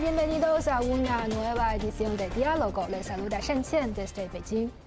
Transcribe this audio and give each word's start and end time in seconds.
Bienvenidos 0.00 0.66
a 0.66 0.80
una 0.80 1.28
nueva 1.28 1.76
edición 1.76 2.16
de 2.16 2.28
Diálogo. 2.30 2.88
Les 2.90 3.06
saluda 3.06 3.38
Shen 3.38 3.62
Qian 3.62 3.94
desde 3.94 4.28
Beijing. 4.28 4.83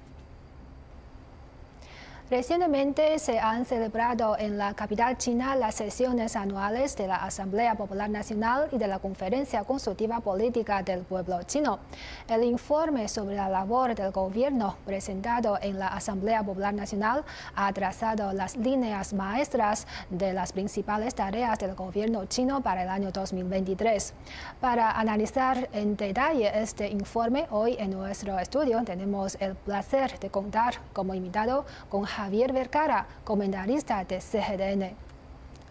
Recientemente 2.30 3.18
se 3.20 3.40
han 3.40 3.64
celebrado 3.64 4.38
en 4.38 4.58
la 4.58 4.74
capital 4.74 5.18
china 5.18 5.56
las 5.56 5.76
sesiones 5.76 6.36
anuales 6.36 6.98
de 6.98 7.08
la 7.08 7.16
Asamblea 7.16 7.76
Popular 7.76 8.10
Nacional 8.10 8.68
y 8.74 8.78
de 8.78 8.86
la 8.86 9.00
Conferencia 9.00 9.64
Consultiva 9.64 10.20
Política 10.20 10.84
del 10.84 11.04
Pueblo 11.04 11.42
Chino. 11.44 11.80
El 12.28 12.44
informe 12.44 13.08
sobre 13.08 13.38
la 13.38 13.48
labor 13.48 13.96
del 13.96 14.12
gobierno 14.12 14.76
presentado 14.86 15.58
en 15.62 15.80
la 15.80 15.88
Asamblea 15.88 16.44
Popular 16.44 16.74
Nacional 16.74 17.24
ha 17.56 17.72
trazado 17.72 18.34
las 18.34 18.58
líneas 18.58 19.14
maestras 19.14 19.88
de 20.10 20.34
las 20.34 20.52
principales 20.52 21.16
tareas 21.16 21.58
del 21.60 21.76
gobierno 21.76 22.26
chino 22.26 22.60
para 22.60 22.84
el 22.84 22.90
año 22.90 23.10
2023. 23.10 24.14
Para 24.60 24.92
analizar 24.92 25.70
en 25.72 25.96
detalle 25.96 26.52
este 26.62 26.90
informe, 26.90 27.48
hoy 27.52 27.78
en 27.80 27.92
nuestro 27.92 28.38
estudio 28.38 28.84
tenemos 28.84 29.38
el 29.40 29.56
placer 29.56 30.20
de 30.20 30.30
contar 30.30 30.74
como 30.92 31.14
invitado 31.14 31.66
con 31.88 32.06
Javier 32.18 32.52
Vergara, 32.52 33.06
comentarista 33.24 34.04
de 34.04 34.20
CGDN. 34.20 34.90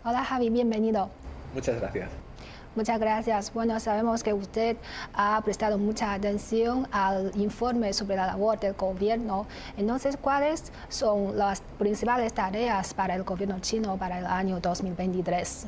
Hola 0.05 0.23
Javi, 0.23 0.49
bienvenido. 0.49 1.11
Muchas 1.53 1.81
gracias. 1.81 2.09
Muchas 2.77 3.01
gracias. 3.01 3.53
Bueno, 3.53 3.81
sabemos 3.81 4.23
que 4.23 4.33
usted 4.33 4.77
ha 5.13 5.43
prestado 5.45 5.77
mucha 5.77 6.13
atención 6.13 6.87
al 6.93 7.33
informe 7.35 7.93
sobre 7.93 8.15
la 8.15 8.27
labor 8.29 8.61
del 8.61 8.75
gobierno. 8.75 9.49
Entonces, 9.77 10.17
¿cuáles 10.17 10.73
son 10.89 11.37
las 11.37 11.63
principales 11.81 12.33
tareas 12.33 12.95
para 12.95 13.17
el 13.17 13.25
gobierno 13.25 13.59
chino 13.59 13.97
para 13.97 14.21
el 14.21 14.27
año 14.27 14.61
2023? 14.61 15.67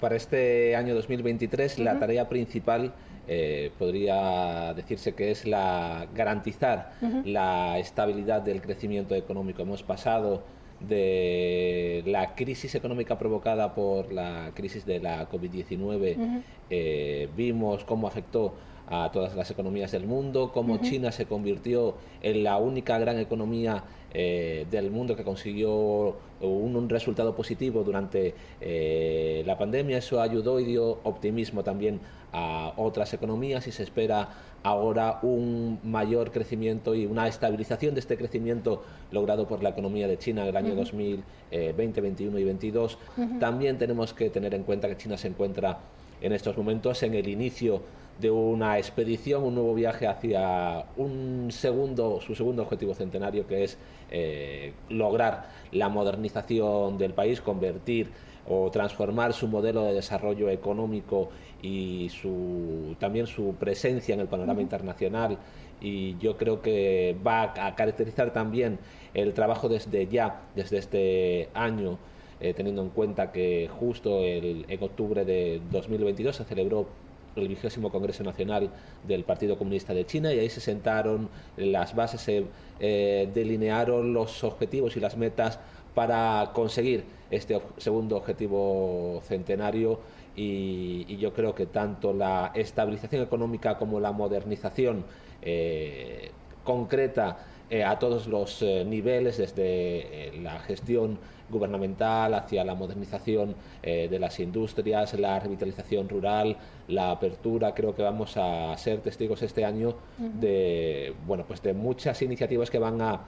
Para 0.00 0.16
este 0.16 0.74
año 0.74 0.96
2023, 0.96 1.78
la 1.78 1.96
tarea 2.00 2.28
principal 2.28 2.92
eh, 3.32 3.70
podría 3.78 4.74
decirse 4.74 5.14
que 5.14 5.30
es 5.30 5.46
la 5.46 6.08
garantizar 6.12 6.94
la 7.24 7.78
estabilidad 7.78 8.42
del 8.42 8.60
crecimiento 8.60 9.14
económico. 9.14 9.62
Hemos 9.62 9.84
pasado 9.84 10.42
de 10.80 12.02
la 12.06 12.34
crisis 12.34 12.74
económica 12.74 13.16
provocada 13.18 13.72
por 13.72 14.12
la 14.12 14.50
crisis 14.52 14.84
de 14.84 14.98
la 14.98 15.30
COVID-19, 15.30 16.42
eh, 16.70 17.28
vimos 17.36 17.84
cómo 17.84 18.08
afectó 18.08 18.54
a 18.88 19.10
todas 19.12 19.36
las 19.36 19.48
economías 19.48 19.92
del 19.92 20.06
mundo, 20.06 20.50
cómo 20.52 20.78
China 20.78 21.12
se 21.12 21.26
convirtió 21.26 21.94
en 22.22 22.42
la 22.42 22.56
única 22.58 22.98
gran 22.98 23.20
economía 23.20 23.84
eh, 24.12 24.66
del 24.68 24.90
mundo 24.90 25.14
que 25.14 25.22
consiguió 25.22 26.16
un, 26.40 26.88
resultado 26.88 27.36
positivo 27.36 27.84
durante 27.84 28.34
eh, 28.60 29.44
la 29.46 29.56
pandemia. 29.56 29.98
Eso 29.98 30.20
ayudó 30.20 30.58
y 30.58 30.64
dio 30.64 30.98
optimismo 31.04 31.62
también 31.62 32.00
a 32.32 32.72
otras 32.76 33.12
economías 33.14 33.66
y 33.66 33.72
se 33.72 33.82
espera 33.82 34.28
ahora 34.62 35.18
un 35.22 35.78
mayor 35.84 36.30
crecimiento 36.30 36.94
y 36.94 37.06
una 37.06 37.26
estabilización 37.26 37.94
de 37.94 38.00
este 38.00 38.16
crecimiento 38.16 38.82
logrado 39.10 39.48
por 39.48 39.62
la 39.62 39.70
economía 39.70 40.06
de 40.06 40.18
China 40.18 40.42
en 40.42 40.48
el 40.48 40.56
año 40.56 40.74
2020, 40.74 41.24
2021 41.72 42.38
y 42.38 42.44
2022. 42.44 42.98
También 43.38 43.78
tenemos 43.78 44.12
que 44.12 44.30
tener 44.30 44.54
en 44.54 44.64
cuenta 44.64 44.88
que 44.88 44.96
China 44.96 45.16
se 45.16 45.28
encuentra 45.28 45.78
en 46.20 46.32
estos 46.32 46.56
momentos 46.56 47.02
en 47.02 47.14
el 47.14 47.28
inicio 47.28 47.80
de 48.20 48.30
una 48.30 48.78
expedición, 48.78 49.42
un 49.42 49.54
nuevo 49.54 49.74
viaje 49.74 50.06
hacia 50.06 50.84
un 50.98 51.48
segundo, 51.50 52.20
su 52.20 52.34
segundo 52.34 52.62
objetivo 52.62 52.94
centenario, 52.94 53.46
que 53.46 53.64
es 53.64 53.78
eh, 54.10 54.74
lograr 54.90 55.48
la 55.72 55.88
modernización 55.88 56.98
del 56.98 57.14
país, 57.14 57.40
convertir 57.40 58.10
o 58.52 58.68
transformar 58.70 59.32
su 59.32 59.46
modelo 59.46 59.84
de 59.84 59.94
desarrollo 59.94 60.50
económico 60.50 61.30
y 61.62 62.08
su, 62.10 62.96
también 62.98 63.28
su 63.28 63.54
presencia 63.54 64.12
en 64.12 64.20
el 64.20 64.26
panorama 64.26 64.60
internacional. 64.60 65.38
Y 65.80 66.18
yo 66.18 66.36
creo 66.36 66.60
que 66.60 67.16
va 67.24 67.54
a 67.54 67.74
caracterizar 67.76 68.32
también 68.32 68.78
el 69.14 69.34
trabajo 69.34 69.68
desde 69.68 70.08
ya, 70.08 70.42
desde 70.56 70.78
este 70.78 71.48
año, 71.54 71.98
eh, 72.40 72.52
teniendo 72.52 72.82
en 72.82 72.90
cuenta 72.90 73.30
que 73.30 73.68
justo 73.68 74.24
el, 74.24 74.64
en 74.68 74.82
octubre 74.82 75.24
de 75.24 75.60
2022 75.70 76.34
se 76.34 76.44
celebró 76.44 76.88
el 77.36 77.46
vigésimo 77.46 77.90
Congreso 77.90 78.24
Nacional 78.24 78.70
del 79.06 79.22
Partido 79.22 79.56
Comunista 79.56 79.94
de 79.94 80.04
China 80.04 80.34
y 80.34 80.40
ahí 80.40 80.50
se 80.50 80.60
sentaron 80.60 81.28
las 81.56 81.94
bases, 81.94 82.20
se 82.20 82.44
eh, 82.80 83.30
delinearon 83.32 84.12
los 84.12 84.42
objetivos 84.42 84.96
y 84.96 85.00
las 85.00 85.16
metas 85.16 85.60
para 85.94 86.50
conseguir 86.52 87.04
este 87.30 87.60
segundo 87.76 88.16
objetivo 88.16 89.20
centenario 89.24 90.00
y, 90.36 91.16
yo 91.16 91.32
creo 91.32 91.54
que 91.54 91.66
tanto 91.66 92.12
la 92.12 92.52
estabilización 92.54 93.22
económica 93.22 93.76
como 93.76 94.00
la 94.00 94.12
modernización 94.12 95.04
eh, 95.42 96.30
concreta 96.64 97.38
eh, 97.68 97.84
a 97.84 97.98
todos 97.98 98.26
los 98.26 98.62
niveles, 98.62 99.36
desde 99.38 100.32
la 100.42 100.58
gestión 100.60 101.18
gubernamental, 101.50 102.34
hacia 102.34 102.64
la 102.64 102.74
modernización 102.74 103.54
eh, 103.82 104.08
de 104.10 104.18
las 104.18 104.40
industrias, 104.40 105.14
la 105.14 105.38
revitalización 105.38 106.08
rural, 106.08 106.56
la 106.88 107.10
apertura. 107.10 107.74
Creo 107.74 107.94
que 107.94 108.02
vamos 108.02 108.36
a 108.36 108.76
ser 108.78 109.00
testigos 109.00 109.42
este 109.42 109.64
año 109.64 109.94
de, 110.18 111.14
bueno, 111.26 111.44
pues 111.46 111.62
de 111.62 111.74
muchas 111.74 112.22
iniciativas 112.22 112.70
que 112.70 112.78
van 112.78 113.00
a 113.02 113.20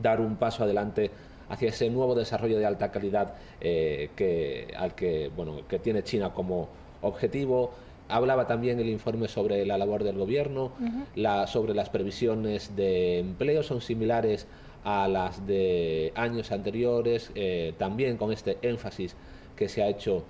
dar 0.00 0.20
un 0.20 0.36
paso 0.36 0.64
adelante 0.64 1.10
hacia 1.48 1.68
ese 1.68 1.90
nuevo 1.90 2.14
desarrollo 2.14 2.58
de 2.58 2.66
alta 2.66 2.90
calidad 2.90 3.34
eh, 3.60 4.10
que, 4.16 4.72
al 4.76 4.94
que, 4.94 5.30
bueno, 5.34 5.66
que 5.68 5.78
tiene 5.78 6.02
China 6.02 6.32
como 6.34 6.68
objetivo. 7.02 7.72
Hablaba 8.08 8.46
también 8.46 8.80
el 8.80 8.88
informe 8.88 9.28
sobre 9.28 9.66
la 9.66 9.76
labor 9.76 10.02
del 10.02 10.16
gobierno, 10.16 10.72
la, 11.14 11.46
sobre 11.46 11.74
las 11.74 11.90
previsiones 11.90 12.74
de 12.74 13.18
empleo, 13.18 13.62
son 13.62 13.82
similares 13.82 14.46
a 14.82 15.08
las 15.08 15.46
de 15.46 16.12
años 16.14 16.50
anteriores, 16.50 17.30
eh, 17.34 17.74
también 17.76 18.16
con 18.16 18.32
este 18.32 18.56
énfasis 18.62 19.14
que 19.56 19.68
se 19.68 19.82
ha 19.82 19.88
hecho 19.88 20.24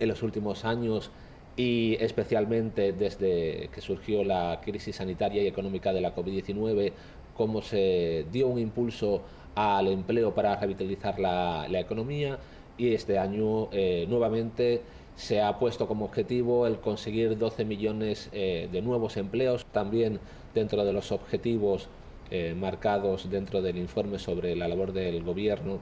en 0.00 0.08
los 0.08 0.22
últimos 0.22 0.64
años 0.64 1.10
y 1.56 1.96
especialmente 2.00 2.92
desde 2.92 3.68
que 3.72 3.80
surgió 3.80 4.24
la 4.24 4.60
crisis 4.64 4.96
sanitaria 4.96 5.42
y 5.42 5.46
económica 5.46 5.92
de 5.92 6.00
la 6.00 6.14
COVID-19, 6.14 6.92
cómo 7.36 7.62
se 7.62 8.26
dio 8.32 8.48
un 8.48 8.58
impulso 8.58 9.22
al 9.54 9.88
empleo 9.88 10.34
para 10.34 10.56
revitalizar 10.56 11.18
la, 11.18 11.66
economía 11.78 12.38
y 12.76 12.94
este 12.94 13.18
año 13.18 13.68
eh, 13.72 14.06
nuevamente 14.08 14.82
se 15.16 15.40
ha 15.40 15.58
puesto 15.58 15.86
como 15.86 16.06
objetivo 16.06 16.66
el 16.66 16.78
conseguir 16.80 17.38
12 17.38 17.64
millones 17.64 18.30
eh, 18.32 18.68
de 18.72 18.82
nuevos 18.82 19.16
empleos, 19.16 19.64
también 19.66 20.18
dentro 20.54 20.84
de 20.84 20.92
los 20.92 21.12
objetivos 21.12 21.88
eh, 22.30 22.54
marcados 22.58 23.30
dentro 23.30 23.62
del 23.62 23.78
informe 23.78 24.18
sobre 24.18 24.56
la 24.56 24.66
labor 24.66 24.92
del 24.92 25.22
gobierno 25.22 25.78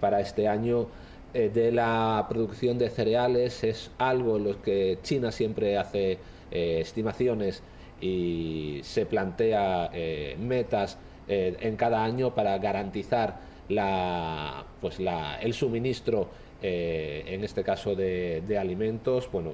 para 0.00 0.20
este 0.20 0.48
año 0.48 0.86
de 1.34 1.72
la 1.72 2.24
producción 2.26 2.78
de 2.78 2.88
cereales. 2.88 3.62
Es 3.62 3.90
algo 3.98 4.38
en 4.38 4.44
lo 4.44 4.62
que 4.62 4.98
China 5.02 5.30
siempre 5.30 5.76
hace 5.76 6.18
estimaciones 6.50 7.62
y 8.00 8.80
se 8.82 9.04
plantea 9.04 9.90
metas 10.38 10.96
en 11.28 11.76
cada 11.76 12.02
año 12.02 12.34
para 12.34 12.56
garantizar 12.58 13.40
la, 13.68 14.64
pues 14.80 14.98
la, 14.98 15.38
el 15.40 15.52
suministro, 15.52 16.28
en 16.60 17.44
este 17.44 17.62
caso 17.62 17.94
de, 17.94 18.42
de 18.46 18.58
alimentos, 18.58 19.30
bueno, 19.30 19.52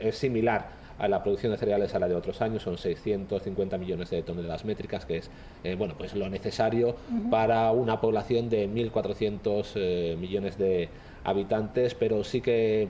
es 0.00 0.16
similar 0.16 0.82
a 0.98 1.08
la 1.08 1.22
producción 1.22 1.50
de 1.50 1.58
cereales 1.58 1.94
a 1.94 1.98
la 1.98 2.06
de 2.08 2.14
otros 2.14 2.40
años, 2.42 2.62
son 2.62 2.78
650 2.78 3.76
millones 3.76 4.10
de 4.10 4.22
toneladas 4.22 4.64
métricas, 4.64 5.04
que 5.04 5.16
es 5.18 5.30
eh, 5.64 5.74
bueno, 5.74 5.94
pues 5.98 6.14
lo 6.14 6.28
necesario 6.28 6.94
para 7.28 7.72
una 7.72 8.00
población 8.00 8.48
de 8.48 8.68
1.400 8.68 9.72
eh, 9.74 10.16
millones 10.18 10.58
de 10.58 10.88
habitantes, 11.24 11.94
pero 11.94 12.22
sí 12.22 12.40
que 12.40 12.88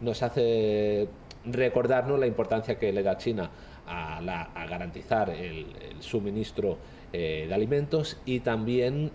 nos 0.00 0.22
hace 0.22 1.08
recordarnos 1.44 2.18
la 2.20 2.28
importancia 2.28 2.78
que 2.78 2.92
le 2.92 3.02
da 3.02 3.16
China 3.16 3.50
a, 3.88 4.66
garantizar 4.68 5.30
el, 5.30 5.66
suministro 6.00 6.78
eh, 7.12 7.46
de 7.48 7.54
alimentos 7.54 8.18
y 8.24 8.40
también 8.40 9.10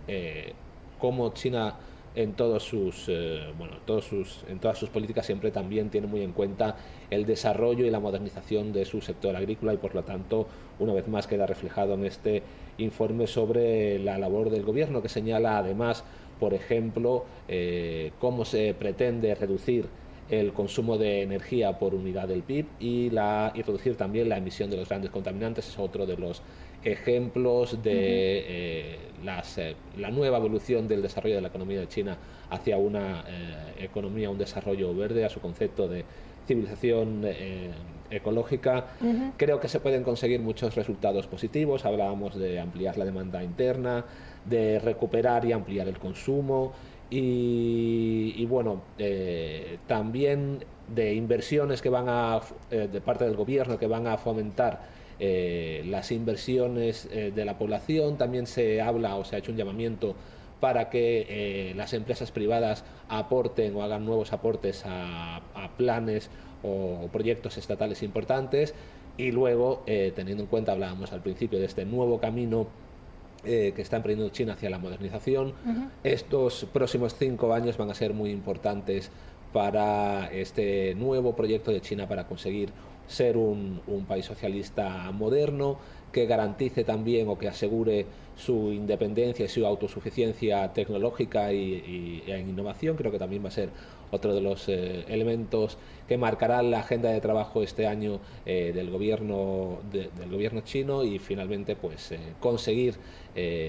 cómo 1.00 1.34
China 1.34 1.76
en 2.16 2.34
todos 2.34 2.64
sus 2.64 3.06
eh, 3.08 3.42
bueno 3.58 3.74
todos 3.86 4.06
sus 4.06 4.44
en 4.48 4.60
todas 4.60 4.78
sus 4.78 4.90
políticas 4.90 5.26
siempre 5.26 5.52
también 5.52 5.90
tiene 5.90 6.08
muy 6.08 6.22
en 6.22 6.32
cuenta 6.32 6.76
el 7.10 7.26
desarrollo 7.26 7.86
y 7.86 7.90
la 7.90 8.00
modernización 8.00 8.72
de 8.72 8.86
su 8.86 9.02
sector 9.02 9.36
agrícola 9.36 9.74
y 9.74 9.78
por 9.78 9.96
lo 9.96 10.04
tanto 10.04 10.48
una 10.80 10.94
vez 10.94 11.08
más 11.08 11.28
queda 11.28 11.46
reflejado 11.46 11.96
en 11.96 12.06
este 12.06 12.44
informe 12.78 13.28
sobre 13.28 14.00
la 14.00 14.18
labor 14.18 14.50
del 14.50 14.64
gobierno 14.64 15.02
que 15.02 15.10
señala 15.10 15.58
además 15.58 16.04
por 16.40 16.54
ejemplo 16.54 17.26
eh, 17.48 18.12
cómo 18.20 18.46
se 18.46 18.74
pretende 18.74 19.34
reducir 19.36 19.88
el 20.30 20.54
consumo 20.54 20.98
de 20.98 21.22
energía 21.22 21.78
por 21.78 21.94
unidad 21.94 22.28
del 22.28 22.44
PIB 22.44 22.66
y, 22.80 23.10
la, 23.10 23.52
y 23.54 23.62
reducir 23.62 23.96
también 23.96 24.30
la 24.30 24.38
emisión 24.38 24.70
de 24.70 24.78
los 24.78 24.88
grandes 24.88 25.12
contaminantes. 25.12 25.68
Es 25.68 25.78
otro 25.78 26.06
de 26.06 26.18
los 26.18 26.42
ejemplos 26.84 27.82
de 27.82 28.40
eh, 28.40 29.00
eh, 29.58 29.76
la 29.98 30.12
nueva 30.12 30.38
evolución 30.38 30.88
del 30.88 31.02
desarrollo 31.02 31.36
de 31.36 31.42
la 31.42 31.48
economía 31.48 31.80
de 31.80 31.88
China 31.88 32.18
hacia 32.50 32.78
una 32.78 33.24
eh, 33.28 33.86
economía, 33.86 34.30
un 34.30 34.38
desarrollo 34.38 34.94
verde, 34.94 35.26
a 35.26 35.30
su 35.30 35.40
concepto 35.40 35.88
de 35.88 36.06
civilización 36.46 37.26
ecológica, 38.10 38.88
creo 39.38 39.62
que 39.62 39.70
se 39.70 39.80
pueden 39.80 40.04
conseguir 40.04 40.42
muchos 40.42 40.76
resultados 40.76 41.26
positivos. 41.26 41.86
Hablábamos 41.86 42.36
de 42.36 42.60
ampliar 42.60 42.98
la 42.98 43.06
demanda 43.06 43.42
interna, 43.42 44.04
de 44.44 44.78
recuperar 44.80 45.46
y 45.46 45.54
ampliar 45.54 45.88
el 45.88 45.98
consumo. 45.98 46.74
Y, 47.16 48.44
bueno, 48.48 48.82
eh, 48.98 49.78
también 49.86 50.66
de 50.88 51.14
inversiones 51.14 51.82
que 51.82 51.90
van 51.90 52.06
a, 52.08 52.42
eh, 52.72 52.90
de 52.92 53.02
parte 53.02 53.26
del 53.26 53.36
gobierno, 53.36 53.78
que 53.78 53.88
van 53.88 54.08
a 54.08 54.18
fomentar 54.18 54.82
eh, 55.20 55.84
las 55.88 56.12
inversiones 56.12 57.08
de 57.10 57.46
la 57.46 57.58
población. 57.58 58.18
También 58.18 58.48
se 58.48 58.82
habla 58.82 59.16
o 59.16 59.24
se 59.24 59.36
ha 59.36 59.40
hecho 59.40 59.52
un 59.52 59.58
llamamiento 59.58 60.16
para 60.60 60.90
que 60.90 61.74
las 61.76 61.94
empresas 61.94 62.32
privadas 62.32 62.84
aporten 63.10 63.76
o 63.76 63.84
hagan 63.84 64.06
nuevos 64.06 64.34
aportes 64.34 64.84
a, 64.86 65.38
a 65.38 65.78
planes 65.78 66.30
o 66.64 67.10
proyectos 67.12 67.58
estatales 67.58 68.02
importantes. 68.02 68.74
Y 69.18 69.32
luego, 69.32 69.84
teniendo 69.86 70.44
en 70.44 70.48
cuenta, 70.48 70.72
hablábamos 70.72 71.14
al 71.14 71.22
principio 71.22 71.60
de 71.60 71.66
este 71.66 71.86
nuevo 71.86 72.20
camino 72.20 72.68
eh, 73.46 73.74
que 73.76 73.82
está 73.82 73.98
emprendiendo 73.98 74.32
China 74.34 74.54
hacia 74.54 74.70
la 74.70 74.78
modernización. 74.78 75.52
Estos 76.06 76.66
próximos 76.72 77.14
cinco 77.20 77.54
años 77.54 77.76
van 77.76 77.92
a 77.92 77.94
ser 77.94 78.14
muy 78.14 78.32
importantes 78.32 79.12
para 79.54 80.30
este 80.34 80.96
nuevo 80.96 81.36
proyecto 81.36 81.72
de 81.72 81.80
China 81.80 82.08
para 82.08 82.26
conseguir 82.28 82.70
ser 83.08 83.38
un, 83.38 83.82
país 84.08 84.26
socialista 84.26 85.12
moderno 85.12 85.78
que 86.12 86.26
garantice 86.26 86.84
también 86.84 87.28
o 87.30 87.38
que 87.38 87.48
asegure 87.48 88.06
su 88.36 88.72
independencia 88.72 89.46
y 89.46 89.48
su 89.48 89.66
autosuficiencia 89.66 90.74
tecnológica 90.74 91.54
y, 91.54 92.24
en 92.28 92.50
innovación. 92.50 92.96
Creo 92.98 93.12
que 93.12 93.20
también 93.20 93.44
va 93.44 93.50
a 93.50 93.52
ser 93.52 93.70
otro 94.12 94.34
de 94.34 94.42
los 94.42 94.68
eh, 94.70 95.06
elementos 95.08 95.78
que 96.08 96.18
marcarán 96.18 96.72
la 96.72 96.80
agenda 96.80 97.10
de 97.10 97.22
trabajo 97.22 97.64
este 97.64 97.88
año 97.88 98.20
eh, 98.46 98.72
del 98.74 98.90
gobierno 98.90 99.80
del 99.92 100.30
gobierno 100.30 100.62
chino 100.62 101.04
y 101.04 101.20
finalmente 101.20 101.76
pues 101.76 102.12
eh, 102.12 102.20
conseguir 102.40 102.96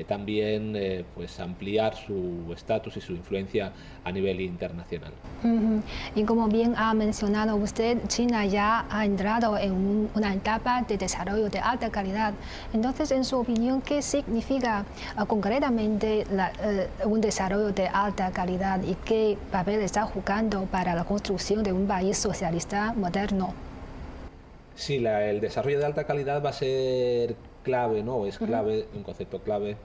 también 0.07 0.77
pues 1.15 1.41
ampliar 1.41 1.97
su 1.97 2.53
estatus 2.55 2.99
y 2.99 3.01
su 3.01 3.13
influencia 3.13 3.73
a 4.05 4.13
nivel 4.13 4.43
internacional. 4.43 5.15
Y 6.15 6.25
como 6.25 6.49
bien 6.49 6.75
ha 6.77 6.93
mencionado 6.93 7.57
usted, 7.57 7.97
China 8.07 8.45
ya 8.45 8.85
ha 8.91 9.07
entrado 9.07 9.57
en 9.57 10.11
una 10.15 10.35
etapa 10.35 10.83
de 10.83 10.99
desarrollo 10.99 11.49
de 11.49 11.61
alta 11.61 11.89
calidad. 11.89 12.35
Entonces, 12.75 13.11
en 13.11 13.25
su 13.25 13.39
opinión, 13.39 13.81
¿qué 13.81 14.03
significa 14.03 14.85
concretamente 15.27 16.27
un 17.07 17.23
desarrollo 17.23 17.73
de 17.73 17.89
alta 17.89 18.31
calidad 18.33 18.83
y 18.83 18.95
qué 19.07 19.39
papel 19.51 19.81
está 19.81 20.03
jugando 20.03 20.65
para 20.67 20.95
la 20.95 21.05
construcción 21.05 21.63
de 21.63 21.73
un 21.73 21.87
país 21.87 22.24
socialista 22.25 22.95
moderno. 22.95 23.53
Sí, 24.75 24.97
el 25.05 25.41
desarrollo 25.43 25.79
de 25.79 25.85
alta 25.85 26.05
calidad 26.05 26.43
va 26.43 26.51
a 26.51 26.55
ser 26.55 27.37
clave, 27.63 28.03
¿no? 28.03 28.25
Es 28.27 28.39
clave, 28.39 28.87
un 28.95 29.03
concepto 29.03 29.41
clave 29.41 29.77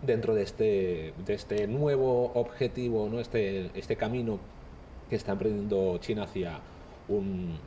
dentro 0.00 0.34
de 0.34 0.42
este, 0.44 1.12
de 1.26 1.34
este 1.34 1.66
nuevo 1.66 2.32
objetivo, 2.34 3.06
¿no? 3.10 3.20
Este, 3.20 3.70
este 3.74 3.96
camino 3.96 4.38
que 5.10 5.16
está 5.16 5.32
emprendiendo 5.32 5.98
China 5.98 6.22
hacia 6.24 6.58
un, 7.08 7.58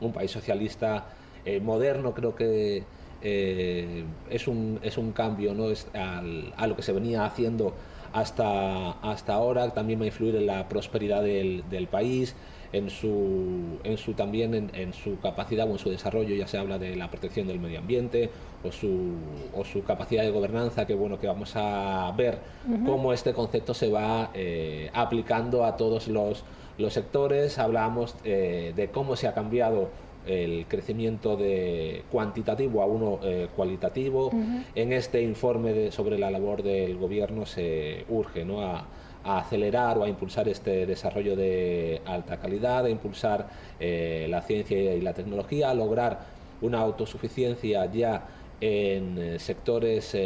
un 0.00 0.12
país 0.12 0.30
socialista 0.30 1.04
eh, 1.44 1.60
moderno, 1.60 2.14
creo 2.14 2.34
que 2.34 2.82
eh, 3.20 4.04
es, 4.30 4.48
un, 4.48 4.80
es 4.82 4.96
un 4.96 5.12
cambio 5.12 5.52
¿no? 5.52 5.70
es 5.70 5.88
a 5.92 6.66
lo 6.66 6.76
que 6.76 6.82
se 6.82 6.92
venía 6.92 7.26
haciendo 7.26 7.74
hasta, 8.12 8.92
hasta 8.92 9.34
ahora, 9.34 9.68
también 9.74 10.00
va 10.00 10.04
a 10.04 10.06
influir 10.06 10.36
en 10.36 10.46
la 10.46 10.68
prosperidad 10.68 11.22
del, 11.22 11.64
del 11.68 11.88
país, 11.88 12.34
en 12.72 12.90
su, 12.90 13.78
en 13.84 13.96
su 13.96 14.12
también 14.14 14.70
en, 14.72 14.92
su 14.92 15.18
capacidad 15.20 15.68
o 15.68 15.72
en 15.72 15.78
su 15.78 15.90
desarrollo, 15.90 16.34
ya 16.34 16.46
se 16.46 16.58
habla 16.58 16.78
de 16.78 16.96
la 16.96 17.10
protección 17.10 17.46
del 17.48 17.60
medio 17.60 17.78
ambiente 17.78 18.30
o 18.62 18.72
su, 18.72 19.12
o 19.54 19.64
su 19.64 19.84
capacidad 19.84 20.22
de 20.22 20.30
gobernanza, 20.30 20.86
que 20.86 20.94
bueno, 20.94 21.18
que 21.18 21.26
vamos 21.26 21.52
a 21.54 22.12
ver 22.16 22.38
cómo 22.84 23.12
este 23.12 23.32
concepto 23.32 23.72
se 23.72 23.88
va 23.88 24.30
eh, 24.34 24.90
aplicando 24.92 25.64
a 25.64 25.76
todos 25.76 26.08
los, 26.08 26.44
los 26.76 26.92
sectores. 26.92 27.58
Hablábamos 27.58 28.16
eh, 28.24 28.72
de 28.76 28.88
cómo 28.88 29.16
se 29.16 29.28
ha 29.28 29.34
cambiado 29.34 29.88
el 30.26 30.66
crecimiento 30.66 31.36
de 31.36 32.02
cuantitativo 32.10 32.82
a 32.82 32.86
uno 32.86 33.20
eh, 33.22 33.48
cualitativo. 33.56 34.30
En 34.74 34.92
este 34.92 35.22
informe 35.22 35.90
sobre 35.90 36.18
la 36.18 36.30
labor 36.30 36.62
del 36.62 36.98
gobierno 36.98 37.46
se 37.46 38.04
urge 38.10 38.44
¿no? 38.44 38.60
a, 38.60 38.86
acelerar 39.24 39.98
o 39.98 40.04
a 40.04 40.08
impulsar 40.08 40.48
este 40.48 40.86
desarrollo 40.86 41.36
de 41.36 42.00
alta 42.06 42.38
calidad, 42.38 42.84
a 42.84 42.90
impulsar 42.90 43.48
eh, 43.80 44.26
la 44.30 44.42
ciencia 44.42 44.94
y 44.94 45.00
la 45.00 45.12
tecnología, 45.12 45.70
a 45.70 45.74
lograr 45.74 46.20
una 46.60 46.80
autosuficiencia 46.80 47.86
ya 47.86 48.26
en 48.60 49.18
eh, 49.18 49.38
sectores 49.38 50.16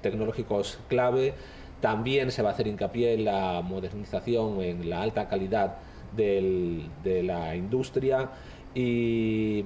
tecnológicos 0.00 0.78
clave. 0.88 1.34
También 1.80 2.30
se 2.30 2.42
va 2.42 2.50
a 2.50 2.52
hacer 2.52 2.66
hincapié 2.66 3.14
en 3.14 3.24
la 3.24 3.60
modernización, 3.62 4.60
en 4.60 4.88
la 4.88 5.02
alta 5.02 5.28
calidad 5.28 5.78
de 6.16 7.22
la 7.24 7.56
industria 7.56 8.30
y 8.74 9.64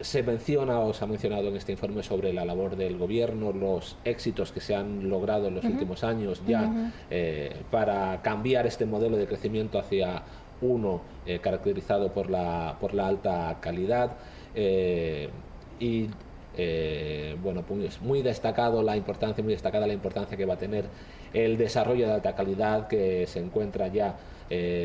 se 0.00 0.22
menciona 0.22 0.80
o 0.80 0.92
se 0.92 1.04
ha 1.04 1.06
mencionado 1.06 1.48
en 1.48 1.56
este 1.56 1.72
informe 1.72 2.02
sobre 2.02 2.32
la 2.32 2.44
labor 2.44 2.76
del 2.76 2.98
gobierno, 2.98 3.52
los 3.52 3.96
éxitos 4.04 4.52
que 4.52 4.60
se 4.60 4.74
han 4.74 5.08
logrado 5.08 5.48
en 5.48 5.54
los 5.54 5.64
últimos 5.64 6.04
años 6.04 6.42
ya 6.46 6.92
eh, 7.10 7.62
para 7.70 8.20
cambiar 8.20 8.66
este 8.66 8.84
modelo 8.84 9.16
de 9.16 9.26
crecimiento 9.26 9.78
hacia 9.78 10.22
uno 10.60 11.00
eh, 11.24 11.38
caracterizado 11.38 12.12
por 12.12 12.30
la, 12.30 12.76
por 12.80 12.92
la 12.92 13.06
alta 13.06 13.56
calidad 13.60 14.12
eh, 14.54 15.28
y 15.80 16.08
bueno, 17.42 17.62
pues 17.68 18.00
muy 18.00 18.22
destacado 18.22 18.82
la 18.82 18.96
importancia, 18.96 19.44
muy 19.44 19.52
destacada 19.52 19.86
la 19.86 19.92
importancia 19.92 20.38
que 20.38 20.46
va 20.46 20.54
a 20.54 20.58
tener 20.58 20.86
el 21.34 21.58
desarrollo 21.58 22.06
de 22.06 22.14
alta 22.14 22.34
calidad 22.34 22.88
que 22.88 23.26
se 23.26 23.40
encuentra 23.40 23.88
ya 23.88 24.16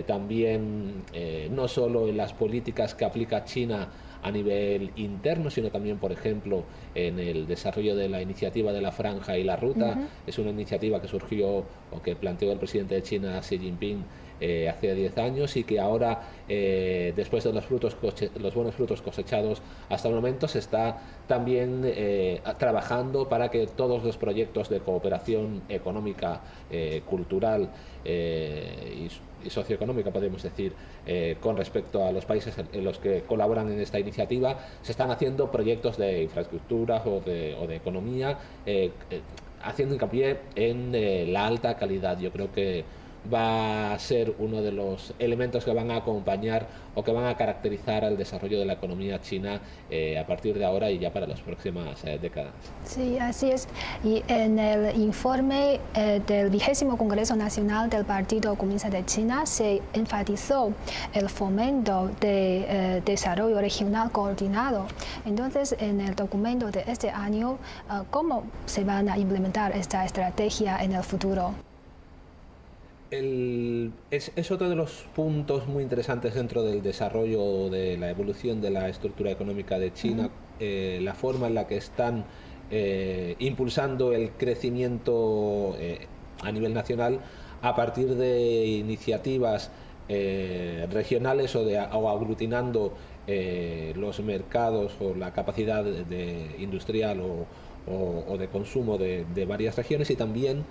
también 0.05 1.03
no 1.51 1.69
solo 1.69 2.09
en 2.09 2.17
las 2.17 2.33
políticas 2.33 2.93
que 2.93 3.05
aplica 3.05 3.45
China 3.45 3.87
a 4.23 4.31
nivel 4.31 4.91
interno, 4.95 5.49
sino 5.49 5.69
también, 5.69 5.97
por 5.97 6.11
ejemplo, 6.11 6.63
en 6.95 7.19
el 7.19 7.47
desarrollo 7.47 7.95
de 7.95 8.09
la 8.09 8.21
iniciativa 8.21 8.71
de 8.71 8.81
la 8.81 8.91
franja 8.91 9.37
y 9.37 9.43
la 9.43 9.55
ruta. 9.55 9.97
Es 10.27 10.37
una 10.37 10.51
iniciativa 10.51 11.01
que 11.01 11.07
surgió 11.07 11.65
o 11.91 12.01
que 12.03 12.15
planteó 12.15 12.51
el 12.51 12.59
presidente 12.59 12.95
de 12.95 13.03
China, 13.03 13.39
Xi 13.41 13.57
Jinping, 13.57 14.03
eh, 14.43 14.67
hace 14.67 14.95
10 14.95 15.19
años 15.19 15.55
y 15.55 15.63
que 15.63 15.79
ahora, 15.79 16.19
eh, 16.49 17.13
después 17.15 17.43
de 17.43 17.53
los, 17.53 17.63
frutos 17.63 17.95
los 18.39 18.55
buenos 18.55 18.73
frutos 18.73 18.99
cosechados 19.03 19.61
hasta 19.87 20.07
el 20.07 20.15
momento, 20.15 20.47
se 20.47 20.57
está 20.57 20.97
también 21.27 21.83
eh, 21.85 22.41
trabajando 22.57 23.29
para 23.29 23.51
que 23.51 23.67
todos 23.67 24.03
los 24.03 24.17
proyectos 24.17 24.67
de 24.67 24.79
cooperación 24.79 25.61
económica, 25.69 26.41
cultural 27.05 27.69
y, 28.03 29.09
socioeconómica, 29.49 30.11
podemos 30.11 30.43
decir, 30.43 30.73
con 31.39 31.57
respecto 31.57 32.05
a 32.05 32.11
los 32.11 32.25
países 32.25 32.55
en 32.71 32.83
los 32.83 32.97
que 32.99 33.21
colaboran 33.21 33.71
en 33.71 33.79
esta 33.79 33.99
iniciativa, 33.99 34.57
se 34.81 34.91
están 34.91 35.11
haciendo 35.11 35.51
proyectos 35.51 35.97
de 35.97 36.23
infraestructura 36.23 37.01
o 37.05 37.21
de, 37.21 37.55
o 37.59 37.67
de 37.67 37.75
economía, 37.75 38.37
haciendo 39.63 39.95
hincapié 39.95 40.39
en 40.55 41.33
la 41.33 41.47
alta 41.47 41.77
calidad. 41.77 42.19
Yo 42.19 42.31
creo 42.31 42.51
que 42.51 42.83
va 43.31 43.93
a 43.93 43.99
ser 43.99 44.33
uno 44.39 44.61
de 44.61 44.71
los 44.71 45.13
elementos 45.19 45.63
que 45.63 45.73
van 45.73 45.91
a 45.91 45.97
acompañar 45.97 46.67
o 46.95 47.03
que 47.03 47.11
van 47.11 47.25
a 47.25 47.35
caracterizar 47.35 48.03
al 48.03 48.17
desarrollo 48.17 48.59
de 48.59 48.65
la 48.65 48.73
economía 48.73 49.21
china 49.21 49.61
eh, 49.89 50.17
a 50.17 50.25
partir 50.25 50.57
de 50.57 50.65
ahora 50.65 50.91
y 50.91 50.99
ya 50.99 51.11
para 51.11 51.27
las 51.27 51.39
próximas 51.39 52.03
eh, 52.03 52.19
décadas. 52.21 52.51
Sí, 52.83 53.17
así 53.17 53.51
es. 53.51 53.67
Y 54.03 54.23
en 54.27 54.59
el 54.59 54.99
informe 54.99 55.79
eh, 55.95 56.21
del 56.25 56.49
vigésimo 56.49 56.97
Congreso 56.97 57.35
Nacional 57.35 57.89
del 57.89 58.05
Partido 58.05 58.55
Comunista 58.55 58.89
de 58.89 59.05
China 59.05 59.45
se 59.45 59.81
enfatizó 59.93 60.73
el 61.13 61.29
fomento 61.29 62.11
de 62.19 63.01
desarrollo 63.05 63.59
regional 63.59 64.11
coordinado. 64.11 64.87
Entonces, 65.25 65.75
en 65.79 66.01
el 66.01 66.15
documento 66.15 66.71
de 66.71 66.83
este 66.87 67.09
año, 67.09 67.57
¿cómo 68.09 68.43
se 68.65 68.83
van 68.83 69.09
a 69.09 69.17
implementar 69.17 69.75
esta 69.75 70.05
estrategia 70.05 70.81
en 70.83 70.93
el 70.93 71.03
futuro? 71.03 71.53
Es, 73.11 74.51
otro 74.51 74.69
de 74.69 74.75
los 74.75 75.05
puntos 75.13 75.67
muy 75.67 75.83
interesantes 75.83 76.33
dentro 76.33 76.63
del 76.63 76.81
desarrollo 76.81 77.69
de 77.69 77.97
la 77.97 78.09
evolución 78.09 78.61
de 78.61 78.69
la 78.69 78.87
estructura 78.87 79.31
económica 79.31 79.77
de 79.77 79.93
China, 79.93 80.29
eh, 80.59 80.99
la 81.01 81.13
forma 81.13 81.47
en 81.47 81.55
la 81.55 81.67
que 81.67 81.75
están 81.75 82.23
eh, 82.69 83.35
impulsando 83.39 84.13
el 84.13 84.31
crecimiento 84.31 85.75
eh, 85.77 86.07
a 86.41 86.51
nivel 86.53 86.73
nacional 86.73 87.19
a 87.61 87.75
partir 87.75 88.15
de 88.15 88.65
iniciativas 88.65 89.71
regionales 90.91 91.55
o, 91.55 91.63
de, 91.63 91.79
o 91.79 92.09
aglutinando 92.09 92.93
los 93.95 94.19
mercados 94.19 94.91
o 94.99 95.15
la 95.15 95.31
capacidad 95.31 95.85
de, 95.85 96.53
industrial 96.59 97.21
o, 97.21 97.45
o, 97.87 98.37
de 98.37 98.47
consumo 98.47 98.97
de, 98.97 99.45
varias 99.47 99.75
regiones 99.75 100.09
y 100.09 100.15
también 100.15 100.63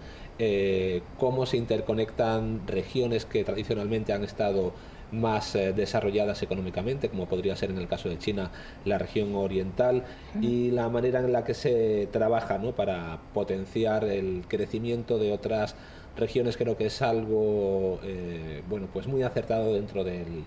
eh, 0.42 1.02
cómo 1.18 1.44
se 1.44 1.58
interconectan 1.58 2.66
regiones 2.66 3.26
que 3.26 3.44
tradicionalmente 3.44 4.14
han 4.14 4.24
estado 4.24 4.72
más 5.12 5.54
eh, 5.54 5.74
desarrolladas 5.74 6.42
económicamente, 6.42 7.10
como 7.10 7.26
podría 7.26 7.54
ser 7.56 7.68
en 7.70 7.76
el 7.76 7.86
caso 7.86 8.08
de 8.08 8.16
China 8.16 8.50
la 8.86 8.96
región 8.96 9.34
oriental, 9.34 10.02
y 10.40 10.70
la 10.70 10.88
manera 10.88 11.20
en 11.20 11.32
la 11.32 11.44
que 11.44 11.52
se 11.52 12.08
trabaja 12.10 12.56
¿no? 12.56 12.72
para 12.72 13.18
potenciar 13.34 14.04
el 14.04 14.44
crecimiento 14.48 15.18
de 15.18 15.30
otras 15.30 15.74
regiones 16.16 16.56
creo 16.56 16.74
que 16.74 16.86
es 16.86 17.02
algo 17.02 18.00
eh, 18.02 18.62
bueno 18.68 18.88
pues 18.90 19.06
muy 19.06 19.22
acertado 19.22 19.74
dentro 19.74 20.04
del, 20.04 20.44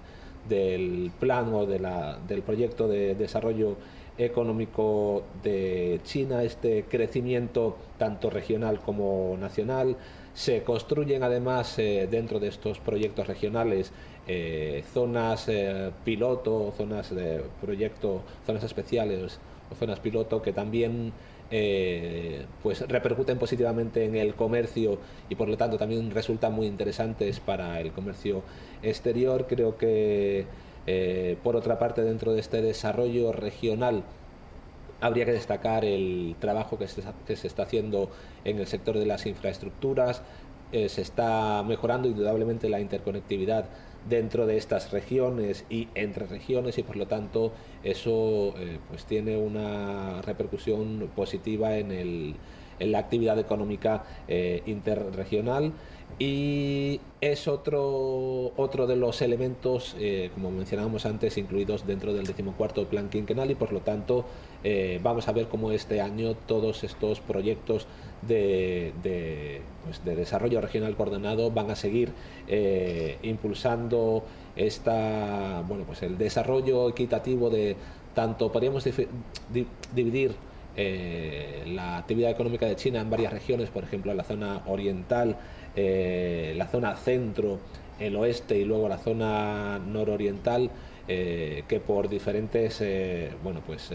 del 0.50 1.12
plan 1.20 1.54
o 1.54 1.68
de 1.68 1.80
la, 1.80 2.18
del 2.28 2.42
proyecto 2.42 2.88
de 2.88 3.14
desarrollo 3.14 3.78
económico 4.17 5.24
de 5.43 6.00
China, 6.03 6.43
este 6.43 6.84
crecimiento 6.84 7.77
tanto 7.98 8.29
regional 8.29 8.79
como 8.79 9.36
nacional. 9.39 9.96
Se 10.34 10.63
construyen 10.63 11.24
además 11.24 11.77
eh, 11.77 12.08
dentro 12.10 12.39
de 12.39 12.48
estos 12.48 12.79
proyectos 12.79 13.27
regionales 13.27 13.91
eh, 14.27 14.84
zonas 14.93 15.48
eh, 15.48 15.91
piloto, 16.03 16.74
zonas 16.75 17.13
de 17.13 17.43
proyecto, 17.62 18.22
zonas 18.46 18.63
especiales 18.63 19.39
o 19.72 19.75
zonas 19.75 20.00
piloto 20.00 20.41
que 20.41 20.53
también 20.53 21.13
pues 22.63 22.82
repercuten 22.88 23.38
positivamente 23.38 24.05
en 24.05 24.15
el 24.15 24.34
comercio 24.34 24.98
y 25.29 25.36
por 25.36 25.48
lo 25.48 25.55
tanto 25.55 25.77
también 25.77 26.10
resultan 26.10 26.51
muy 26.51 26.65
interesantes 26.65 27.39
para 27.39 27.79
el 27.79 27.91
comercio 27.91 28.41
exterior. 28.82 29.46
Creo 29.48 29.77
que 29.77 30.48
eh, 30.88 31.38
por 31.44 31.56
otra 31.56 31.80
parte, 31.80 32.02
dentro 32.02 32.34
de 32.34 32.40
este 32.40 32.62
desarrollo 32.62 33.32
regional, 33.32 34.04
habría 35.02 35.25
que 35.25 35.34
destacar 35.34 35.86
el 35.86 36.36
trabajo 36.40 36.78
que 36.78 36.88
se, 36.88 37.48
está 37.48 37.63
haciendo 37.63 38.10
en 38.46 38.60
el 38.60 38.68
sector 38.68 38.98
de 38.98 39.06
las 39.06 39.25
infraestructuras. 39.25 40.22
Eh, 40.72 40.90
se 40.90 41.02
está 41.02 41.63
mejorando 41.63 42.08
indudablemente 42.08 42.68
la 42.70 42.80
interconectividad 42.80 43.66
dentro 44.10 44.48
de 44.48 44.58
estas 44.58 44.92
regiones 44.92 45.66
y 45.70 45.88
entre 45.96 46.25
regiones 46.25 46.78
y 46.78 46.84
por 46.84 46.98
lo 46.98 47.08
tanto 47.08 47.54
eso 47.84 48.54
eh, 48.58 48.80
pues 48.90 49.06
tiene 49.06 49.38
una 49.38 50.22
repercusión 50.24 51.10
positiva 51.16 51.78
en, 51.78 52.36
la 52.80 53.00
actividad 53.00 53.40
económica 53.40 54.04
interregional 54.66 55.72
y 56.20 57.00
es 57.22 57.48
otro, 57.48 58.51
otro 58.55 58.86
de 58.86 58.96
los 58.96 59.22
elementos, 59.22 59.96
eh, 60.00 60.29
como 60.34 60.51
mencionábamos 60.51 61.05
antes, 61.05 61.38
incluidos 61.38 61.88
dentro 61.88 62.13
del 62.13 62.25
decimocuarto 62.25 62.86
plan 62.88 63.10
quinquenal 63.10 63.50
y 63.50 63.55
por 63.55 63.72
lo 63.72 63.79
tanto 63.79 64.25
eh, 64.63 65.00
vamos 65.01 65.27
a 65.27 65.32
ver 65.32 65.48
cómo 65.48 65.72
este 65.72 66.01
año 66.01 66.36
todos 66.36 66.84
estos 66.84 67.20
proyectos 67.20 67.88
de, 68.22 69.62
pues, 69.86 70.03
desarrollo 70.05 70.62
regional 70.62 70.96
coordinado 70.96 71.50
van 71.50 71.72
a 71.72 71.75
seguir 71.75 72.12
eh, 72.48 73.17
impulsando 73.24 74.24
esta, 74.55 75.63
bueno, 75.67 75.86
pues 75.86 76.03
el 76.03 76.17
desarrollo 76.17 76.89
equitativo 76.89 77.50
de 77.50 77.75
tanto, 78.13 78.51
podríamos 78.51 78.88
dividir 79.96 80.36
la 80.75 81.98
actividad 81.98 82.32
económica 82.32 82.65
de 82.65 82.75
China 82.75 83.01
en 83.01 83.10
varias 83.10 83.34
regiones, 83.34 83.70
por 83.70 83.84
ejemplo, 83.84 84.12
en 84.12 84.17
la 84.17 84.24
zona 84.24 84.62
oriental, 84.67 85.38
eh, 85.75 86.53
la 86.56 86.68
zona 86.68 86.96
centro, 86.96 87.58
el 88.00 88.15
oeste 88.15 88.58
y 88.58 88.63
luego 88.63 88.88
la 88.88 89.00
zona 89.00 89.80
nororiental, 89.80 90.70
eh, 91.08 91.63
que 91.68 91.80
por 91.80 92.10
diferentes 92.10 92.80
eh, 92.82 93.32
bueno, 93.44 93.62
pues, 93.65 93.92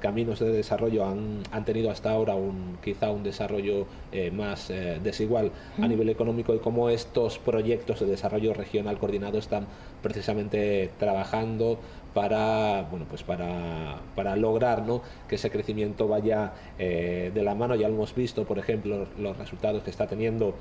caminos 0.00 0.40
de 0.40 0.50
desarrollo 0.50 1.06
han, 1.06 1.42
han, 1.52 1.64
tenido 1.64 1.92
hasta 1.92 2.10
ahora 2.10 2.34
un, 2.34 2.76
quizá 2.82 3.10
un 3.12 3.22
desarrollo 3.22 3.86
más 4.32 4.72
desigual. 5.04 5.52
A 5.80 5.86
nivel 5.86 6.08
económico 6.08 6.54
y 6.54 6.58
cómo 6.58 6.88
estos 6.90 7.38
proyectos 7.38 8.00
de 8.00 8.06
desarrollo 8.06 8.52
regional 8.52 8.98
coordinado 8.98 9.38
están 9.38 9.66
precisamente 10.02 10.90
trabajando 10.98 11.78
para 12.14 12.88
bueno 12.90 13.06
pues 13.08 13.22
para, 13.22 14.00
para 14.16 14.34
lograr 14.34 14.82
¿no? 14.82 15.02
que 15.28 15.36
ese 15.36 15.50
crecimiento 15.50 16.08
vaya 16.08 16.52
de 16.78 17.42
la 17.44 17.54
mano. 17.54 17.76
Ya 17.76 17.86
lo 17.86 17.94
hemos 17.94 18.12
visto 18.12 18.44
por 18.44 18.58
ejemplo 18.58 19.06
los 19.18 19.36
resultados 19.36 19.84
que 19.84 19.90
está 19.90 20.08
teniendo 20.08 20.56